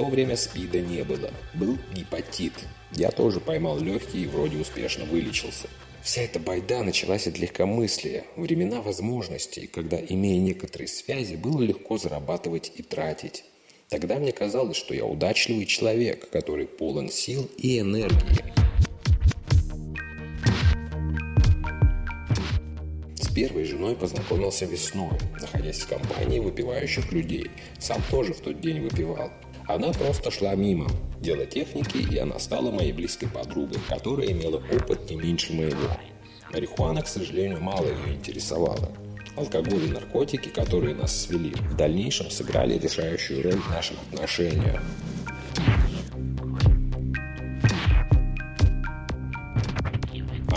То 0.00 0.06
время 0.06 0.34
СПИДа 0.34 0.80
не 0.80 1.04
было. 1.04 1.30
Был 1.52 1.76
гепатит. 1.94 2.54
Я 2.92 3.10
тоже 3.10 3.38
поймал 3.38 3.78
легкий 3.78 4.22
и 4.22 4.26
вроде 4.26 4.56
успешно 4.56 5.04
вылечился. 5.04 5.68
Вся 6.02 6.22
эта 6.22 6.40
байда 6.40 6.82
началась 6.82 7.26
от 7.26 7.38
легкомыслия, 7.38 8.24
времена 8.34 8.80
возможностей, 8.80 9.66
когда, 9.66 9.98
имея 10.00 10.40
некоторые 10.40 10.88
связи, 10.88 11.34
было 11.34 11.60
легко 11.60 11.98
зарабатывать 11.98 12.72
и 12.76 12.82
тратить. 12.82 13.44
Тогда 13.90 14.18
мне 14.18 14.32
казалось, 14.32 14.78
что 14.78 14.94
я 14.94 15.04
удачливый 15.04 15.66
человек, 15.66 16.30
который 16.30 16.66
полон 16.66 17.10
сил 17.10 17.50
и 17.58 17.78
энергии. 17.78 18.54
С 23.16 23.34
первой 23.34 23.64
женой 23.64 23.96
познакомился 23.96 24.64
весной, 24.64 25.18
находясь 25.38 25.80
в 25.80 25.88
компании 25.88 26.38
выпивающих 26.38 27.12
людей. 27.12 27.50
Сам 27.78 28.02
тоже 28.10 28.32
в 28.32 28.40
тот 28.40 28.62
день 28.62 28.80
выпивал. 28.80 29.30
Она 29.72 29.92
просто 29.92 30.32
шла 30.32 30.56
мимо. 30.56 30.88
Дело 31.20 31.46
техники, 31.46 31.98
и 31.98 32.18
она 32.18 32.40
стала 32.40 32.72
моей 32.72 32.92
близкой 32.92 33.28
подругой, 33.28 33.78
которая 33.88 34.26
имела 34.32 34.56
опыт 34.56 35.08
не 35.08 35.14
меньше 35.14 35.52
моего. 35.52 35.96
Марихуана, 36.52 37.02
к 37.02 37.06
сожалению, 37.06 37.60
мало 37.60 37.86
ее 37.86 38.16
интересовала. 38.16 38.90
Алкоголь 39.36 39.84
и 39.84 39.92
наркотики, 39.92 40.48
которые 40.48 40.96
нас 40.96 41.16
свели, 41.16 41.52
в 41.52 41.76
дальнейшем 41.76 42.30
сыграли 42.30 42.78
решающую 42.78 43.44
роль 43.44 43.60
в 43.60 43.70
наших 43.70 43.96
отношениях. 44.10 44.82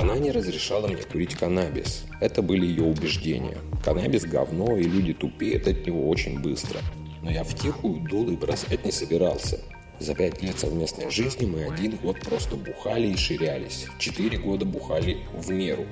Она 0.02 0.18
не 0.18 0.32
разрешала 0.32 0.88
мне 0.88 1.04
курить 1.04 1.36
каннабис. 1.36 2.06
Это 2.20 2.42
были 2.42 2.66
ее 2.66 2.86
убеждения. 2.86 3.60
Каннабис– 3.86 4.24
говно, 4.26 4.76
и 4.76 4.84
люди 4.84 5.14
тупеют 5.14 5.68
от 5.68 5.86
него 5.86 6.10
очень 6.10 6.40
быстро. 6.40 6.80
Но 7.24 7.32
я 7.32 7.44
втихую 7.46 8.02
дул 8.02 8.30
и 8.30 8.36
бросать 8.36 8.84
не 8.86 8.92
собирался. 8.92 9.60
За 10.00 10.14
пять 10.14 10.42
лет 10.42 10.60
совместной 10.60 11.10
жизни 11.10 11.46
мы 11.46 11.64
один 11.64 11.96
год 11.96 12.20
просто 12.20 12.58
бухали 12.58 13.08
и 13.08 13.16
ширялись. 13.16 13.88
Четыре 13.98 14.38
года 14.38 14.66
бухали 14.66 15.20
в 15.34 15.50
меру. 15.50 15.86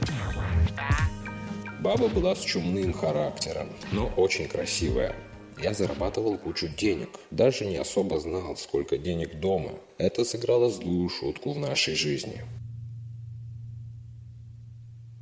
Баба 1.79 2.09
была 2.09 2.35
с 2.35 2.41
чумным 2.41 2.91
характером, 2.91 3.69
но 3.93 4.07
очень 4.17 4.49
красивая. 4.49 5.15
Я 5.57 5.73
зарабатывал 5.73 6.37
кучу 6.37 6.67
денег. 6.67 7.09
Даже 7.31 7.65
не 7.65 7.77
особо 7.77 8.19
знал, 8.19 8.57
сколько 8.57 8.97
денег 8.97 9.39
дома. 9.39 9.71
Это 9.97 10.25
сыграло 10.25 10.69
злую 10.69 11.07
шутку 11.07 11.53
в 11.53 11.59
нашей 11.59 11.95
жизни. 11.95 12.43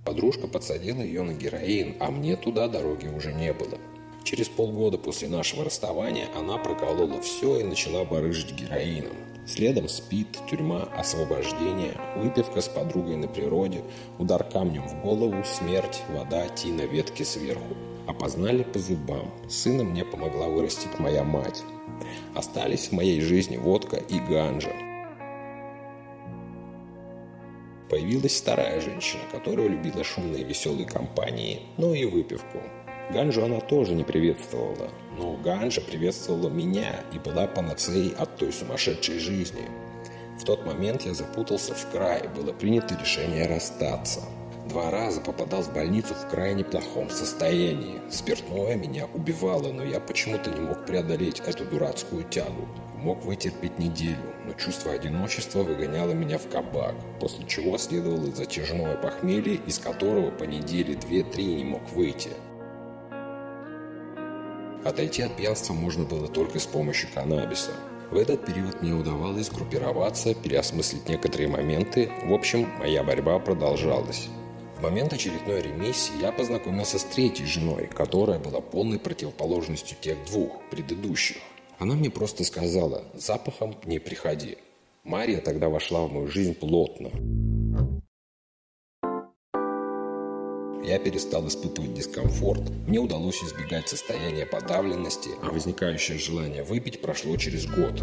Подружка 0.03 0.47
подсадила 0.47 1.01
ее 1.01 1.21
на 1.21 1.33
героин, 1.33 1.95
а 1.99 2.09
мне 2.09 2.35
туда 2.35 2.67
дороги 2.67 3.07
уже 3.07 3.31
не 3.31 3.53
было. 3.53 3.77
Через 4.29 4.47
полгода 4.47 4.99
после 4.99 5.27
нашего 5.27 5.65
расставания 5.65 6.27
она 6.35 6.59
проколола 6.59 7.19
все 7.19 7.61
и 7.61 7.63
начала 7.63 8.05
барыжить 8.05 8.53
героином. 8.53 9.17
Следом 9.47 9.89
спит, 9.89 10.27
тюрьма, 10.47 10.83
освобождение, 10.95 11.99
выпивка 12.15 12.61
с 12.61 12.67
подругой 12.67 13.15
на 13.15 13.27
природе, 13.27 13.81
удар 14.19 14.43
камнем 14.43 14.87
в 14.87 15.01
голову, 15.01 15.43
смерть, 15.43 16.03
вода, 16.09 16.47
тина, 16.49 16.81
ветки 16.81 17.23
сверху. 17.23 17.75
Опознали 18.05 18.61
по 18.61 18.77
зубам. 18.77 19.31
Сына 19.49 19.83
мне 19.83 20.05
помогла 20.05 20.47
вырастить 20.47 20.99
моя 20.99 21.23
мать. 21.23 21.63
Остались 22.35 22.89
в 22.89 22.91
моей 22.91 23.21
жизни 23.21 23.57
водка 23.57 23.95
и 23.97 24.19
ганжа. 24.19 24.75
Появилась 27.89 28.39
вторая 28.39 28.79
женщина, 28.79 29.23
которая 29.31 29.69
любила 29.69 30.03
шумные 30.03 30.43
веселые 30.43 30.85
компании, 30.85 31.61
но 31.79 31.95
и 31.95 32.05
выпивку. 32.05 32.59
Ганжу 33.11 33.43
она 33.43 33.59
тоже 33.59 33.95
не 33.95 34.03
приветствовала, 34.03 34.89
но 35.17 35.33
Ганжа 35.37 35.81
приветствовала 35.81 36.49
меня 36.49 37.03
и 37.11 37.17
была 37.17 37.47
панацеей 37.47 38.13
от 38.15 38.37
той 38.37 38.53
сумасшедшей 38.53 39.17
жизни. 39.17 39.67
В 40.39 40.43
тот 40.43 40.65
момент 40.65 41.01
я 41.01 41.13
запутался 41.15 41.73
в 41.73 41.91
край, 41.91 42.29
было 42.35 42.53
принято 42.53 42.95
решение 42.95 43.47
расстаться. 43.47 44.21
Два 44.69 44.91
раза 44.91 45.19
попадал 45.21 45.63
в 45.63 45.73
больницу 45.73 46.13
в 46.13 46.29
крайне 46.29 46.63
плохом 46.63 47.09
состоянии. 47.09 47.99
Спиртное 48.11 48.75
меня 48.75 49.07
убивало, 49.15 49.71
но 49.71 49.83
я 49.83 49.99
почему-то 49.99 50.51
не 50.51 50.61
мог 50.61 50.85
преодолеть 50.85 51.39
эту 51.39 51.65
дурацкую 51.65 52.23
тягу. 52.25 52.67
Мог 52.97 53.25
вытерпеть 53.25 53.79
неделю, 53.79 54.35
но 54.45 54.53
чувство 54.53 54.91
одиночества 54.91 55.63
выгоняло 55.63 56.11
меня 56.11 56.37
в 56.37 56.47
кабак, 56.47 56.93
после 57.19 57.47
чего 57.47 57.79
следовало 57.79 58.31
затяжное 58.35 58.95
похмелье, 58.97 59.59
из 59.65 59.79
которого 59.79 60.29
по 60.29 60.43
неделе 60.43 60.93
две-три 60.93 61.45
не 61.45 61.63
мог 61.63 61.81
выйти. 61.93 62.29
Отойти 64.85 65.23
от 65.23 65.35
пьянства 65.35 65.73
можно 65.73 66.05
было 66.05 66.27
только 66.27 66.59
с 66.59 66.65
помощью 66.65 67.09
каннабиса. 67.13 67.71
В 68.11 68.17
этот 68.17 68.45
период 68.45 68.81
мне 68.81 68.93
удавалось 68.93 69.49
группироваться, 69.49 70.33
переосмыслить 70.33 71.07
некоторые 71.09 71.49
моменты. 71.49 72.09
В 72.23 72.33
общем, 72.33 72.67
моя 72.79 73.03
борьба 73.03 73.39
продолжалась. 73.39 74.29
В 74.77 74.81
момент 74.81 75.11
очередной 75.11 75.61
ремиссии 75.61 76.21
я 76.21 76.31
познакомился 76.31 76.97
с 76.97 77.03
третьей 77.03 77.45
женой, 77.45 77.87
которая 77.87 78.39
была 78.39 78.61
полной 78.61 78.97
противоположностью 78.97 79.97
тех 79.99 80.17
двух 80.25 80.61
предыдущих. 80.71 81.37
Она 81.77 81.95
мне 81.95 82.09
просто 82.09 82.45
сказала 82.45 83.03
«запахом 83.13 83.75
не 83.83 83.99
приходи». 83.99 84.57
Мария 85.03 85.41
тогда 85.41 85.69
вошла 85.69 86.05
в 86.05 86.11
мою 86.13 86.27
жизнь 86.27 86.53
плотно. 86.55 87.11
Я 90.89 90.97
перестал 90.97 91.47
испытывать 91.47 91.93
дискомфорт. 91.93 92.67
Мне 92.87 92.97
удалось 92.97 93.43
избегать 93.43 93.87
состояния 93.87 94.47
подавленности, 94.47 95.29
а 95.43 95.51
возникающее 95.51 96.17
желание 96.17 96.63
выпить 96.63 96.99
прошло 96.99 97.37
через 97.37 97.67
год. 97.67 98.01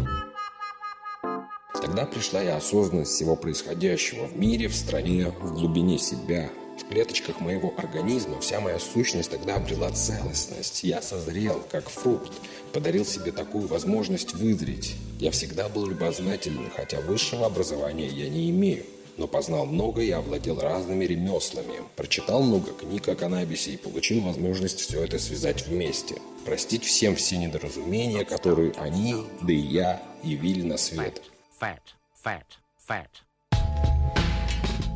Тогда 1.81 2.05
пришла 2.05 2.41
и 2.41 2.47
осознанность 2.47 3.11
всего 3.11 3.35
происходящего 3.35 4.27
в 4.27 4.37
мире, 4.37 4.69
в 4.69 4.73
стране, 4.73 5.33
в 5.41 5.55
глубине 5.55 5.97
себя. 5.97 6.49
В 6.79 6.87
клеточках 6.87 7.41
моего 7.41 7.73
организма 7.75 8.39
вся 8.39 8.61
моя 8.61 8.79
сущность 8.79 9.31
тогда 9.31 9.55
обрела 9.55 9.91
целостность. 9.91 10.85
Я 10.85 11.01
созрел, 11.01 11.61
как 11.69 11.89
фрукт, 11.89 12.31
подарил 12.71 13.03
себе 13.03 13.33
такую 13.33 13.67
возможность 13.67 14.33
вызреть. 14.33 14.95
Я 15.19 15.31
всегда 15.31 15.67
был 15.67 15.87
любознателен, 15.87 16.71
хотя 16.73 17.01
высшего 17.01 17.47
образования 17.47 18.07
я 18.07 18.29
не 18.29 18.49
имею 18.49 18.85
но 19.17 19.27
познал 19.27 19.65
много 19.65 20.01
и 20.01 20.11
овладел 20.11 20.59
разными 20.59 21.05
ремеслами. 21.05 21.81
Прочитал 21.95 22.43
много 22.43 22.71
книг 22.71 23.07
о 23.09 23.15
каннабисе 23.15 23.71
и 23.71 23.77
получил 23.77 24.21
возможность 24.21 24.79
все 24.79 25.03
это 25.03 25.19
связать 25.19 25.65
вместе. 25.67 26.15
Простить 26.45 26.83
всем 26.85 27.15
все 27.15 27.37
недоразумения, 27.37 28.23
которые 28.23 28.71
они, 28.73 29.15
да 29.41 29.51
и 29.51 29.57
я, 29.57 30.01
явили 30.23 30.61
на 30.61 30.77
свет. 30.77 31.21
Fat, 31.59 31.79
fat, 32.23 32.43
fat, 32.87 33.07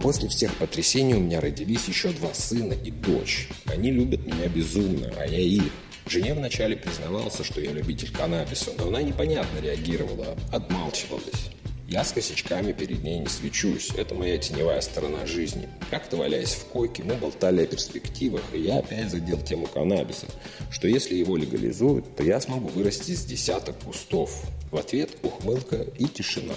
После 0.01 0.29
всех 0.29 0.55
потрясений 0.57 1.13
у 1.13 1.19
меня 1.19 1.41
родились 1.41 1.87
еще 1.87 2.09
два 2.09 2.33
сына 2.33 2.73
и 2.73 2.89
дочь. 2.89 3.49
Они 3.65 3.91
любят 3.91 4.25
меня 4.25 4.47
безумно, 4.47 5.13
а 5.17 5.25
я 5.27 5.39
их. 5.39 5.71
Жене 6.07 6.33
вначале 6.33 6.75
признавался, 6.75 7.43
что 7.43 7.61
я 7.61 7.71
любитель 7.71 8.11
каннабиса, 8.11 8.71
но 8.77 8.87
она 8.87 9.01
непонятно 9.01 9.59
реагировала, 9.59 10.35
отмалчивалась. 10.51 11.51
Я 11.91 12.05
с 12.05 12.13
косячками 12.13 12.71
перед 12.71 13.03
ней 13.03 13.19
не 13.19 13.27
свечусь. 13.27 13.89
Это 13.97 14.15
моя 14.15 14.37
теневая 14.37 14.79
сторона 14.79 15.25
жизни. 15.25 15.67
Как-то 15.89 16.15
валяясь 16.15 16.53
в 16.53 16.67
койке, 16.67 17.03
мы 17.03 17.15
болтали 17.15 17.63
о 17.63 17.67
перспективах, 17.67 18.43
и 18.53 18.61
я 18.61 18.77
опять 18.77 19.09
задел 19.09 19.41
тему 19.41 19.67
каннабиса, 19.67 20.27
что 20.69 20.87
если 20.87 21.15
его 21.15 21.35
легализуют, 21.35 22.15
то 22.15 22.23
я 22.23 22.39
смогу 22.39 22.69
вырасти 22.69 23.11
с 23.11 23.25
десяток 23.25 23.77
кустов. 23.79 24.41
В 24.71 24.77
ответ 24.77 25.09
ухмылка 25.21 25.85
и 25.97 26.05
тишина. 26.05 26.55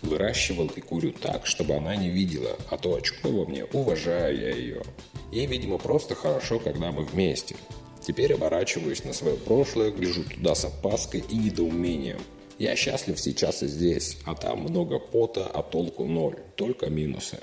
Выращивал 0.00 0.68
и 0.74 0.80
курю 0.80 1.12
так, 1.12 1.44
чтобы 1.44 1.74
она 1.74 1.94
не 1.94 2.08
видела, 2.08 2.56
а 2.70 2.78
то 2.78 2.94
очко 2.94 3.28
во 3.28 3.44
мне, 3.44 3.66
уважаю 3.66 4.40
я 4.40 4.48
ее. 4.48 4.82
Ей, 5.30 5.44
видимо, 5.44 5.76
просто 5.76 6.14
хорошо, 6.14 6.58
когда 6.58 6.90
мы 6.90 7.04
вместе. 7.04 7.54
Теперь 8.00 8.32
оборачиваюсь 8.32 9.04
на 9.04 9.12
свое 9.12 9.36
прошлое, 9.36 9.90
гляжу 9.90 10.24
туда 10.24 10.54
с 10.54 10.64
опаской 10.64 11.22
и 11.28 11.36
недоумением. 11.36 12.18
Я 12.58 12.76
счастлив 12.76 13.18
сейчас 13.18 13.62
и 13.62 13.66
здесь, 13.66 14.18
а 14.24 14.34
там 14.34 14.60
много 14.60 14.98
пота, 14.98 15.46
а 15.46 15.62
толку 15.62 16.04
ноль, 16.04 16.36
только 16.56 16.90
минусы. 16.90 17.38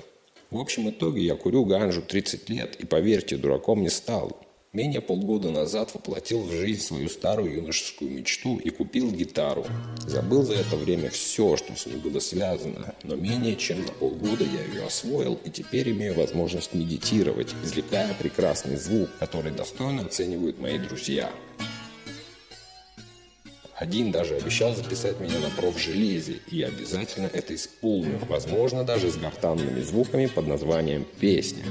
В 0.50 0.58
общем 0.58 0.90
итоге 0.90 1.22
я 1.22 1.36
курю 1.36 1.64
ганжу 1.64 2.02
30 2.02 2.48
лет 2.48 2.76
и, 2.76 2.86
поверьте, 2.86 3.36
дураком 3.36 3.82
не 3.82 3.90
стал. 3.90 4.36
Менее 4.72 5.00
полгода 5.00 5.50
назад 5.50 5.92
воплотил 5.94 6.42
в 6.42 6.52
жизнь 6.52 6.80
свою 6.80 7.08
старую 7.08 7.54
юношескую 7.54 8.12
мечту 8.12 8.56
и 8.58 8.70
купил 8.70 9.10
гитару. 9.10 9.66
Забыл 10.06 10.44
за 10.44 10.54
это 10.54 10.76
время 10.76 11.10
все, 11.10 11.56
что 11.56 11.74
с 11.74 11.86
ней 11.86 11.96
было 11.96 12.20
связано, 12.20 12.94
но 13.02 13.16
менее 13.16 13.56
чем 13.56 13.84
за 13.84 13.92
полгода 13.92 14.44
я 14.44 14.64
ее 14.72 14.86
освоил 14.86 15.40
и 15.44 15.50
теперь 15.50 15.90
имею 15.90 16.14
возможность 16.14 16.72
медитировать, 16.72 17.52
извлекая 17.64 18.14
прекрасный 18.14 18.76
звук, 18.76 19.08
который 19.18 19.50
достойно 19.50 20.02
оценивают 20.02 20.60
мои 20.60 20.78
друзья. 20.78 21.32
Один 23.80 24.12
даже 24.12 24.36
обещал 24.36 24.74
записать 24.74 25.18
меня 25.20 25.38
на 25.38 25.48
профжелезе, 25.48 26.36
и 26.50 26.58
я 26.58 26.66
обязательно 26.66 27.30
это 27.32 27.54
исполню, 27.54 28.18
возможно, 28.28 28.84
даже 28.84 29.10
с 29.10 29.16
гортанными 29.16 29.80
звуками 29.80 30.26
под 30.26 30.46
названием 30.48 31.06
«Песня». 31.18 31.64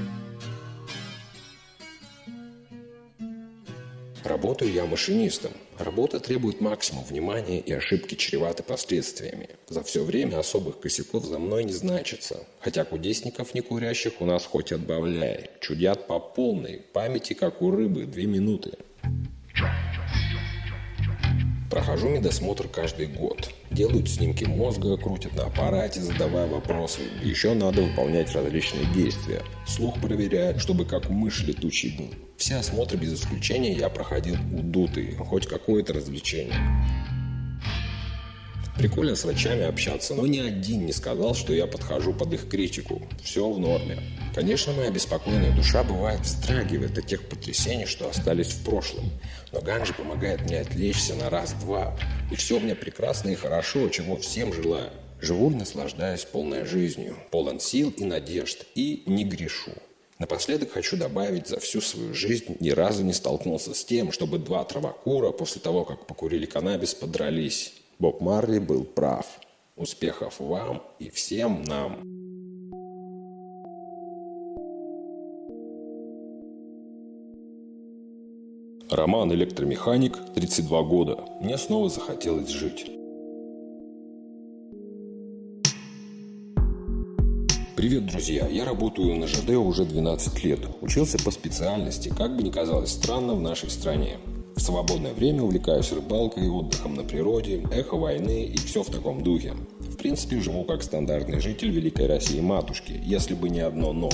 Работаю 4.23 4.73
я 4.73 4.87
машинистом. 4.87 5.51
Работа 5.77 6.19
требует 6.19 6.61
максимум 6.61 7.03
внимания, 7.03 7.59
и 7.59 7.71
ошибки 7.71 8.15
чреваты 8.15 8.63
последствиями. 8.63 9.49
За 9.67 9.83
все 9.83 10.03
время 10.03 10.39
особых 10.39 10.79
косяков 10.79 11.25
за 11.25 11.37
мной 11.37 11.63
не 11.63 11.73
значится. 11.73 12.43
Хотя 12.59 12.85
кудесников 12.85 13.53
не 13.53 13.61
курящих 13.61 14.19
у 14.19 14.25
нас 14.25 14.45
хоть 14.45 14.71
отбавляй. 14.71 15.51
Чудят 15.61 16.07
по 16.07 16.19
полной, 16.19 16.81
памяти 16.91 17.33
как 17.33 17.61
у 17.61 17.69
рыбы, 17.69 18.05
две 18.05 18.25
минуты. 18.25 18.79
Прохожу 21.69 22.09
медосмотр 22.09 22.67
каждый 22.67 23.05
год. 23.05 23.51
Делают 23.69 24.09
снимки 24.09 24.43
мозга, 24.43 24.97
крутят 24.97 25.35
на 25.35 25.43
аппарате, 25.43 26.01
задавая 26.01 26.47
вопросы. 26.47 27.01
Еще 27.23 27.53
надо 27.53 27.83
выполнять 27.83 28.33
различные 28.33 28.85
действия. 28.93 29.43
Слух 29.67 30.01
проверяют, 30.01 30.59
чтобы 30.59 30.85
как 30.85 31.11
у 31.11 31.13
мыши 31.13 31.45
летучий 31.45 31.95
был. 31.95 32.09
Все 32.37 32.55
осмотры 32.55 32.97
без 32.97 33.13
исключения 33.13 33.73
я 33.73 33.89
проходил 33.89 34.35
удутый, 34.51 35.13
хоть 35.15 35.45
какое-то 35.45 35.93
развлечение. 35.93 36.57
Прикольно 38.79 39.13
с 39.13 39.25
врачами 39.25 39.65
общаться, 39.65 40.15
но 40.15 40.25
ни 40.25 40.39
один 40.39 40.85
не 40.85 40.93
сказал, 40.93 41.35
что 41.35 41.51
я 41.51 41.67
подхожу 41.67 42.13
под 42.13 42.31
их 42.31 42.47
критику. 42.47 43.01
Все 43.21 43.49
в 43.49 43.59
норме. 43.59 43.99
Конечно, 44.33 44.71
моя 44.71 44.89
беспокойная 44.89 45.53
душа 45.53 45.83
бывает 45.83 46.21
вздрагивает 46.21 46.97
от 46.97 47.05
тех 47.05 47.27
потрясений, 47.27 47.85
что 47.85 48.07
остались 48.07 48.53
в 48.53 48.63
прошлом. 48.63 49.11
Но 49.51 49.59
Ганджи 49.59 49.93
помогает 49.93 50.43
мне 50.43 50.61
отвлечься 50.61 51.13
на 51.15 51.29
раз-два. 51.29 51.93
И 52.31 52.37
все 52.37 52.55
у 52.55 52.61
меня 52.61 52.73
прекрасно 52.73 53.27
и 53.27 53.35
хорошо, 53.35 53.89
чего 53.89 54.15
всем 54.15 54.53
желаю. 54.53 54.91
Живу, 55.19 55.49
наслаждаясь 55.49 56.23
полной 56.23 56.65
жизнью, 56.65 57.17
полон 57.31 57.59
сил 57.59 57.93
и 57.97 58.05
надежд, 58.05 58.65
и 58.75 59.03
не 59.07 59.25
грешу. 59.25 59.73
Напоследок 60.19 60.71
хочу 60.71 60.95
добавить, 60.95 61.47
за 61.47 61.59
всю 61.59 61.81
свою 61.81 62.13
жизнь 62.13 62.55
ни 62.61 62.69
разу 62.69 63.03
не 63.03 63.11
столкнулся 63.11 63.73
с 63.73 63.83
тем, 63.83 64.13
чтобы 64.13 64.37
два 64.37 64.63
травокура 64.63 65.31
после 65.31 65.59
того, 65.59 65.83
как 65.83 66.07
покурили 66.07 66.45
каннабис, 66.45 66.93
подрались. 66.93 67.73
Боб 67.99 68.21
Марли 68.21 68.59
был 68.59 68.85
прав. 68.85 69.25
Успехов 69.75 70.39
вам 70.39 70.81
и 70.99 71.09
всем 71.09 71.63
нам! 71.63 71.99
Роман 78.89 79.33
электромеханик, 79.33 80.17
32 80.33 80.83
года. 80.83 81.25
Мне 81.41 81.57
снова 81.57 81.89
захотелось 81.89 82.47
жить. 82.47 82.89
Привет, 87.75 88.05
друзья! 88.05 88.47
Я 88.47 88.63
работаю 88.63 89.17
на 89.17 89.27
ЖД 89.27 89.49
уже 89.49 89.83
12 89.83 90.43
лет. 90.45 90.61
Учился 90.79 91.21
по 91.21 91.31
специальности, 91.31 92.13
как 92.17 92.33
бы 92.37 92.43
ни 92.43 92.49
казалось 92.49 92.91
странно 92.91 93.35
в 93.35 93.41
нашей 93.41 93.69
стране. 93.69 94.19
В 94.59 94.61
свободное 94.61 95.13
время 95.13 95.43
увлекаюсь 95.43 95.89
рыбалкой, 95.93 96.49
отдыхом 96.49 96.93
на 96.93 97.05
природе, 97.05 97.65
эхо 97.71 97.95
войны 97.95 98.43
и 98.43 98.57
все 98.57 98.83
в 98.83 98.89
таком 98.89 99.23
духе. 99.23 99.53
В 99.79 99.95
принципе, 99.95 100.41
живу 100.41 100.65
как 100.65 100.83
стандартный 100.83 101.39
житель 101.39 101.71
Великой 101.71 102.07
России-матушки, 102.07 103.01
если 103.05 103.35
бы 103.35 103.49
не 103.49 103.61
одно 103.61 103.93
«но». 103.93 104.09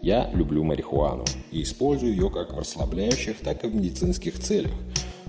Я 0.00 0.30
люблю 0.32 0.62
марихуану 0.62 1.24
и 1.50 1.62
использую 1.62 2.12
ее 2.12 2.30
как 2.30 2.52
в 2.52 2.58
расслабляющих, 2.58 3.40
так 3.40 3.64
и 3.64 3.66
в 3.66 3.74
медицинских 3.74 4.38
целях. 4.38 4.70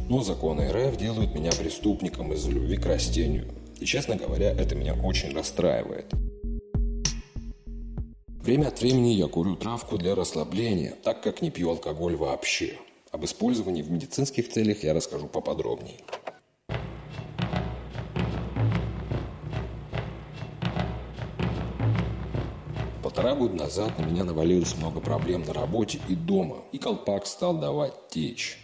Но 0.08 0.22
законы 0.22 0.72
РФ 0.72 0.96
делают 0.96 1.34
меня 1.34 1.52
преступником 1.52 2.32
из-за 2.34 2.52
любви 2.52 2.78
к 2.78 2.86
растению. 2.86 3.48
И, 3.80 3.86
честно 3.86 4.16
говоря, 4.16 4.52
это 4.52 4.76
меня 4.76 4.94
очень 4.94 5.36
расстраивает. 5.36 6.14
Время 8.44 8.68
от 8.68 8.80
времени 8.80 9.10
я 9.10 9.26
курю 9.26 9.56
травку 9.56 9.98
для 9.98 10.14
расслабления, 10.14 10.94
так 11.04 11.24
как 11.24 11.42
не 11.42 11.50
пью 11.50 11.72
алкоголь 11.72 12.16
вообще. 12.16 12.76
Об 13.12 13.26
использовании 13.26 13.82
в 13.82 13.92
медицинских 13.92 14.50
целях 14.50 14.86
я 14.86 14.94
расскажу 14.94 15.28
поподробнее. 15.28 15.98
Полтора 23.04 23.36
года 23.36 23.54
назад 23.54 24.00
на 24.00 24.06
меня 24.06 24.24
навалилось 24.24 24.78
много 24.78 25.02
проблем 25.02 25.44
на 25.44 25.52
работе 25.52 26.00
и 26.08 26.16
дома, 26.16 26.60
и 26.72 26.78
колпак 26.78 27.26
стал 27.26 27.58
давать 27.58 28.08
течь. 28.08 28.58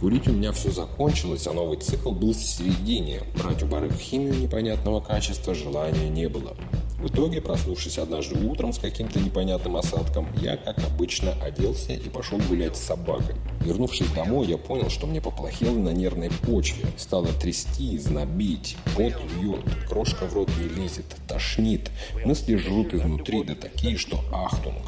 Курить 0.00 0.26
у 0.26 0.32
меня 0.32 0.50
все 0.50 0.72
закончилось, 0.72 1.46
а 1.46 1.52
новый 1.52 1.78
цикл 1.78 2.10
был 2.10 2.32
в 2.32 2.36
середине. 2.36 3.20
Брать 3.36 3.62
у 3.62 3.66
бары 3.66 3.90
химию 3.90 4.34
непонятного 4.34 5.00
качества 5.00 5.54
желания 5.54 6.08
не 6.08 6.28
было. 6.28 6.56
В 7.00 7.06
итоге, 7.06 7.40
проснувшись 7.40 7.98
однажды 7.98 8.46
утром 8.46 8.74
с 8.74 8.78
каким-то 8.78 9.20
непонятным 9.20 9.76
осадком, 9.76 10.28
я, 10.42 10.58
как 10.58 10.78
обычно, 10.84 11.32
оделся 11.42 11.94
и 11.94 12.08
пошел 12.10 12.38
гулять 12.48 12.76
с 12.76 12.80
собакой. 12.80 13.36
Вернувшись 13.60 14.10
домой, 14.10 14.46
я 14.46 14.58
понял, 14.58 14.90
что 14.90 15.06
мне 15.06 15.22
поплохело 15.22 15.78
на 15.78 15.90
нервной 15.90 16.30
почве. 16.30 16.84
Стало 16.98 17.28
трясти, 17.28 17.96
знобить, 17.96 18.76
пот 18.94 19.14
льет, 19.38 19.64
крошка 19.88 20.26
в 20.26 20.34
рот 20.34 20.50
не 20.58 20.68
лезет, 20.68 21.06
тошнит. 21.26 21.90
Мысли 22.26 22.56
жрут 22.56 22.92
изнутри, 22.92 23.44
да 23.44 23.54
такие, 23.54 23.96
что 23.96 24.20
ахтунг. 24.30 24.82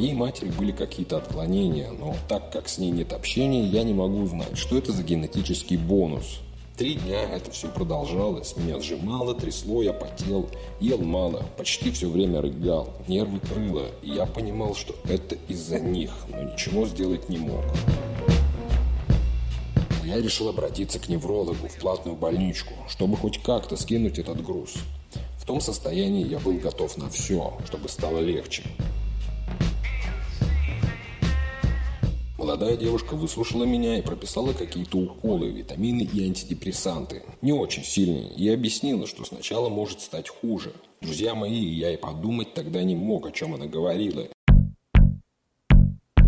Моей 0.00 0.14
матери 0.14 0.48
были 0.48 0.72
какие-то 0.72 1.18
отклонения, 1.18 1.90
но 1.90 2.16
так 2.26 2.50
как 2.50 2.70
с 2.70 2.78
ней 2.78 2.90
нет 2.90 3.12
общения, 3.12 3.66
я 3.66 3.82
не 3.82 3.92
могу 3.92 4.22
узнать, 4.22 4.56
что 4.56 4.78
это 4.78 4.92
за 4.92 5.02
генетический 5.02 5.76
бонус. 5.76 6.40
Три 6.78 6.94
дня 6.94 7.20
это 7.20 7.50
все 7.50 7.68
продолжалось, 7.68 8.56
меня 8.56 8.80
сжимало, 8.80 9.34
трясло, 9.34 9.82
я 9.82 9.92
потел, 9.92 10.48
ел 10.80 10.96
мало, 11.02 11.44
почти 11.58 11.90
все 11.90 12.08
время 12.08 12.40
рыгал, 12.40 12.94
нервы 13.08 13.40
крыло, 13.40 13.88
и 14.00 14.12
я 14.12 14.24
понимал, 14.24 14.74
что 14.74 14.94
это 15.06 15.36
из-за 15.48 15.78
них, 15.78 16.10
но 16.30 16.44
ничего 16.44 16.86
сделать 16.86 17.28
не 17.28 17.36
мог. 17.36 17.62
Я 20.06 20.18
решил 20.22 20.48
обратиться 20.48 20.98
к 20.98 21.10
неврологу 21.10 21.68
в 21.68 21.78
платную 21.78 22.16
больничку, 22.16 22.72
чтобы 22.88 23.18
хоть 23.18 23.42
как-то 23.42 23.76
скинуть 23.76 24.18
этот 24.18 24.42
груз. 24.42 24.76
В 25.36 25.44
том 25.44 25.60
состоянии 25.60 26.26
я 26.26 26.38
был 26.38 26.54
готов 26.54 26.96
на 26.96 27.10
все, 27.10 27.52
чтобы 27.66 27.90
стало 27.90 28.20
легче. 28.20 28.62
Молодая 32.40 32.74
девушка 32.74 33.16
выслушала 33.16 33.64
меня 33.64 33.98
и 33.98 34.02
прописала 34.02 34.54
какие-то 34.54 34.96
уколы, 34.96 35.50
витамины 35.50 36.08
и 36.10 36.24
антидепрессанты. 36.24 37.22
Не 37.42 37.52
очень 37.52 37.84
сильные. 37.84 38.32
И 38.32 38.48
объяснила, 38.48 39.06
что 39.06 39.26
сначала 39.26 39.68
может 39.68 40.00
стать 40.00 40.30
хуже. 40.30 40.72
Друзья 41.02 41.34
мои, 41.34 41.60
я 41.60 41.92
и 41.92 41.98
подумать 41.98 42.54
тогда 42.54 42.82
не 42.82 42.96
мог, 42.96 43.26
о 43.26 43.30
чем 43.30 43.52
она 43.52 43.66
говорила. 43.66 44.26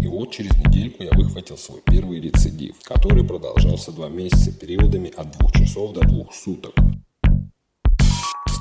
И 0.02 0.06
вот 0.06 0.32
через 0.32 0.54
недельку 0.58 1.02
я 1.02 1.12
выхватил 1.14 1.56
свой 1.56 1.80
первый 1.80 2.20
рецидив, 2.20 2.78
который 2.82 3.24
продолжался 3.24 3.90
два 3.90 4.10
месяца 4.10 4.52
периодами 4.52 5.10
от 5.16 5.38
двух 5.38 5.52
часов 5.52 5.94
до 5.94 6.02
двух 6.02 6.34
суток. 6.34 6.74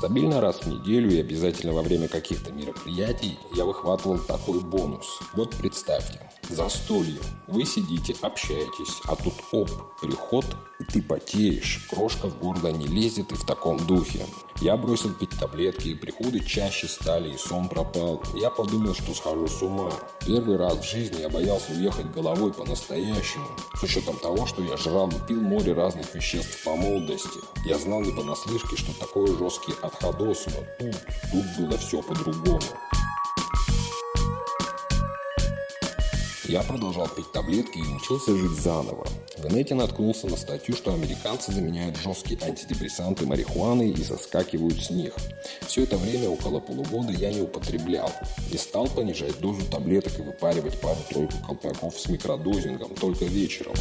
Стабильно 0.02 0.40
раз 0.40 0.56
в 0.56 0.66
неделю 0.66 1.12
и 1.12 1.20
обязательно 1.20 1.72
во 1.72 1.80
время 1.80 2.08
каких-то 2.08 2.50
мероприятий 2.50 3.38
я 3.54 3.64
выхватывал 3.64 4.18
такой 4.18 4.58
бонус. 4.58 5.20
Вот 5.32 5.54
представьте, 5.54 6.28
за 6.50 6.68
стульем 6.70 7.22
вы 7.46 7.64
сидите, 7.64 8.16
общаетесь, 8.20 9.00
а 9.04 9.14
тут 9.14 9.34
оп, 9.52 9.70
переход, 10.00 10.44
и 10.80 10.84
ты 10.86 11.02
потеешь, 11.02 11.86
крошка 11.88 12.28
в 12.28 12.36
горло 12.40 12.72
не 12.72 12.88
лезет 12.88 13.30
и 13.30 13.36
в 13.36 13.46
таком 13.46 13.78
духе. 13.86 14.26
Я 14.60 14.76
бросил 14.76 15.12
пить 15.12 15.30
таблетки, 15.38 15.88
и 15.88 15.94
приходы 15.94 16.40
чаще 16.40 16.86
стали, 16.86 17.30
и 17.30 17.36
сон 17.36 17.68
пропал. 17.68 18.22
Я 18.34 18.50
подумал, 18.50 18.94
что 18.94 19.14
схожу 19.14 19.48
с 19.48 19.62
ума. 19.62 19.90
Первый 20.24 20.56
раз 20.56 20.78
в 20.78 20.88
жизни 20.88 21.20
я 21.20 21.28
боялся 21.28 21.72
уехать 21.72 22.10
головой 22.12 22.52
по-настоящему. 22.52 23.46
С 23.74 23.82
учетом 23.82 24.16
того, 24.18 24.46
что 24.46 24.62
я 24.62 24.76
жрал 24.76 25.08
и 25.08 25.26
пил 25.26 25.40
море 25.40 25.72
разных 25.72 26.14
веществ 26.14 26.62
по 26.64 26.76
молодости. 26.76 27.40
Я 27.66 27.78
знал 27.78 28.00
не 28.02 28.12
понаслышке, 28.12 28.76
что 28.76 28.92
такое 28.98 29.36
жесткий 29.36 29.74
отходос, 29.82 30.46
но 30.46 30.64
тут, 30.78 30.96
тут 31.32 31.44
было 31.58 31.78
все 31.78 32.02
по-другому. 32.02 32.60
Я 36.52 36.62
продолжал 36.62 37.08
пить 37.08 37.32
таблетки 37.32 37.78
и 37.78 37.96
учился 37.96 38.36
жить 38.36 38.60
заново. 38.60 39.06
В 39.38 39.50
инете 39.50 39.74
наткнулся 39.74 40.26
на 40.26 40.36
статью, 40.36 40.76
что 40.76 40.92
американцы 40.92 41.50
заменяют 41.50 41.96
жесткие 41.96 42.38
антидепрессанты 42.42 43.24
марихуаной 43.24 43.88
и 43.88 44.02
заскакивают 44.02 44.78
с 44.78 44.90
них. 44.90 45.14
Все 45.62 45.84
это 45.84 45.96
время, 45.96 46.28
около 46.28 46.60
полугода, 46.60 47.10
я 47.10 47.32
не 47.32 47.40
употреблял 47.40 48.12
и 48.52 48.58
стал 48.58 48.86
понижать 48.86 49.40
дозу 49.40 49.64
таблеток 49.70 50.18
и 50.18 50.22
выпаривать 50.22 50.78
пару-тройку 50.78 51.38
колпаков 51.46 51.98
с 51.98 52.06
микродозингом 52.10 52.96
только 52.96 53.24
вечером. 53.24 53.72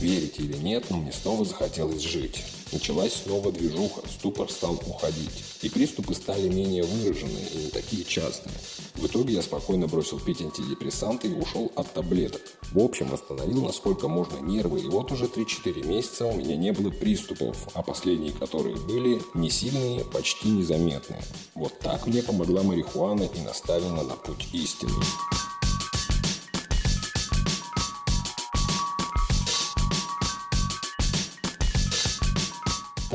Верите 0.00 0.42
или 0.42 0.56
нет, 0.56 0.86
но 0.90 0.96
мне 0.96 1.12
снова 1.12 1.44
захотелось 1.44 2.02
жить. 2.02 2.55
Началась 2.72 3.14
снова 3.14 3.52
движуха, 3.52 4.02
ступор 4.08 4.50
стал 4.50 4.74
уходить. 4.74 5.44
И 5.62 5.68
приступы 5.68 6.14
стали 6.14 6.48
менее 6.48 6.82
выраженные 6.82 7.46
и 7.54 7.58
не 7.64 7.70
такие 7.70 8.04
частые. 8.04 8.52
В 8.96 9.06
итоге 9.06 9.34
я 9.34 9.42
спокойно 9.42 9.86
бросил 9.86 10.18
пить 10.18 10.42
антидепрессанты 10.42 11.28
и 11.28 11.34
ушел 11.34 11.70
от 11.76 11.92
таблеток. 11.92 12.42
В 12.72 12.78
общем, 12.78 13.08
восстановил 13.08 13.62
насколько 13.62 14.08
можно 14.08 14.38
нервы, 14.38 14.80
и 14.80 14.88
вот 14.88 15.12
уже 15.12 15.26
3-4 15.26 15.86
месяца 15.86 16.26
у 16.26 16.36
меня 16.36 16.56
не 16.56 16.72
было 16.72 16.90
приступов, 16.90 17.68
а 17.74 17.82
последние, 17.82 18.32
которые 18.32 18.76
были, 18.76 19.22
не 19.34 19.50
сильные, 19.50 20.04
почти 20.04 20.48
незаметные. 20.48 21.22
Вот 21.54 21.78
так 21.78 22.06
мне 22.06 22.22
помогла 22.22 22.62
марихуана 22.62 23.24
и 23.24 23.40
наставила 23.40 24.02
на 24.02 24.16
путь 24.16 24.48
истины. 24.52 24.92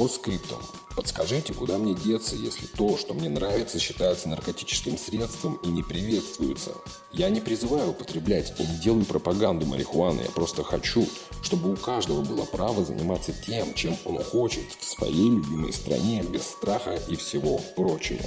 По 0.02 0.08
скриптам. 0.08 0.58
Подскажите, 0.96 1.54
куда 1.54 1.78
мне 1.78 1.94
деться, 1.94 2.36
если 2.36 2.66
то, 2.66 2.98
что 2.98 3.14
мне 3.14 3.30
нравится, 3.30 3.78
считается 3.78 4.30
наркотическим 4.30 4.98
средством 4.98 5.60
и 5.62 5.68
не 5.68 5.84
приветствуется? 5.84 6.72
Я 7.12 7.30
не 7.30 7.40
призываю 7.40 7.92
употреблять 7.92 8.52
и 8.58 8.64
не 8.64 8.80
делаю 8.80 9.06
пропаганду 9.06 9.68
марихуаны, 9.68 10.22
я 10.22 10.32
просто 10.32 10.64
хочу, 10.64 11.08
чтобы 11.44 11.72
у 11.72 11.76
каждого 11.76 12.24
было 12.24 12.46
право 12.46 12.84
заниматься 12.84 13.32
тем, 13.32 13.76
чем 13.76 13.96
он 14.06 14.24
хочет 14.24 14.66
в 14.80 14.84
своей 14.84 15.30
любимой 15.30 15.72
стране, 15.72 16.24
без 16.24 16.48
страха 16.48 17.00
и 17.08 17.16
всего 17.16 17.62
прочего. 17.76 18.26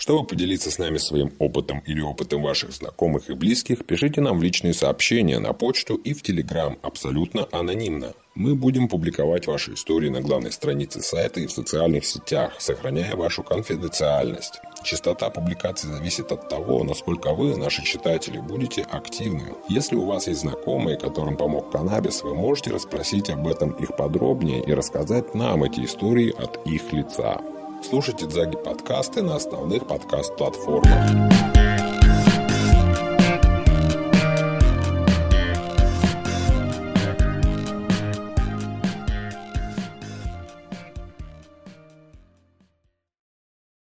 Чтобы 0.00 0.26
поделиться 0.26 0.70
с 0.70 0.78
нами 0.78 0.96
своим 0.96 1.30
опытом 1.38 1.80
или 1.80 2.00
опытом 2.00 2.42
ваших 2.42 2.72
знакомых 2.72 3.28
и 3.28 3.34
близких, 3.34 3.84
пишите 3.84 4.22
нам 4.22 4.38
в 4.38 4.42
личные 4.42 4.72
сообщения 4.72 5.38
на 5.38 5.52
почту 5.52 5.94
и 5.96 6.14
в 6.14 6.22
Телеграм 6.22 6.78
абсолютно 6.80 7.46
анонимно. 7.52 8.14
Мы 8.34 8.54
будем 8.54 8.88
публиковать 8.88 9.46
ваши 9.46 9.74
истории 9.74 10.08
на 10.08 10.22
главной 10.22 10.52
странице 10.52 11.02
сайта 11.02 11.40
и 11.40 11.46
в 11.46 11.52
социальных 11.52 12.06
сетях, 12.06 12.54
сохраняя 12.58 13.14
вашу 13.14 13.42
конфиденциальность. 13.42 14.62
Частота 14.82 15.28
публикаций 15.28 15.90
зависит 15.90 16.32
от 16.32 16.48
того, 16.48 16.82
насколько 16.82 17.34
вы, 17.34 17.58
наши 17.58 17.84
читатели, 17.84 18.38
будете 18.38 18.80
активны. 18.80 19.54
Если 19.68 19.96
у 19.96 20.06
вас 20.06 20.28
есть 20.28 20.40
знакомые, 20.40 20.96
которым 20.96 21.36
помог 21.36 21.70
каннабис, 21.70 22.22
вы 22.22 22.34
можете 22.34 22.70
расспросить 22.70 23.28
об 23.28 23.46
этом 23.46 23.72
их 23.72 23.94
подробнее 23.98 24.64
и 24.64 24.72
рассказать 24.72 25.34
нам 25.34 25.62
эти 25.62 25.84
истории 25.84 26.30
от 26.30 26.66
их 26.66 26.90
лица. 26.90 27.42
Слушайте 27.82 28.26
Дзаги 28.26 28.56
подкасты 28.56 29.22
на 29.22 29.36
основных 29.36 29.86
подкаст-платформах. 29.86 31.59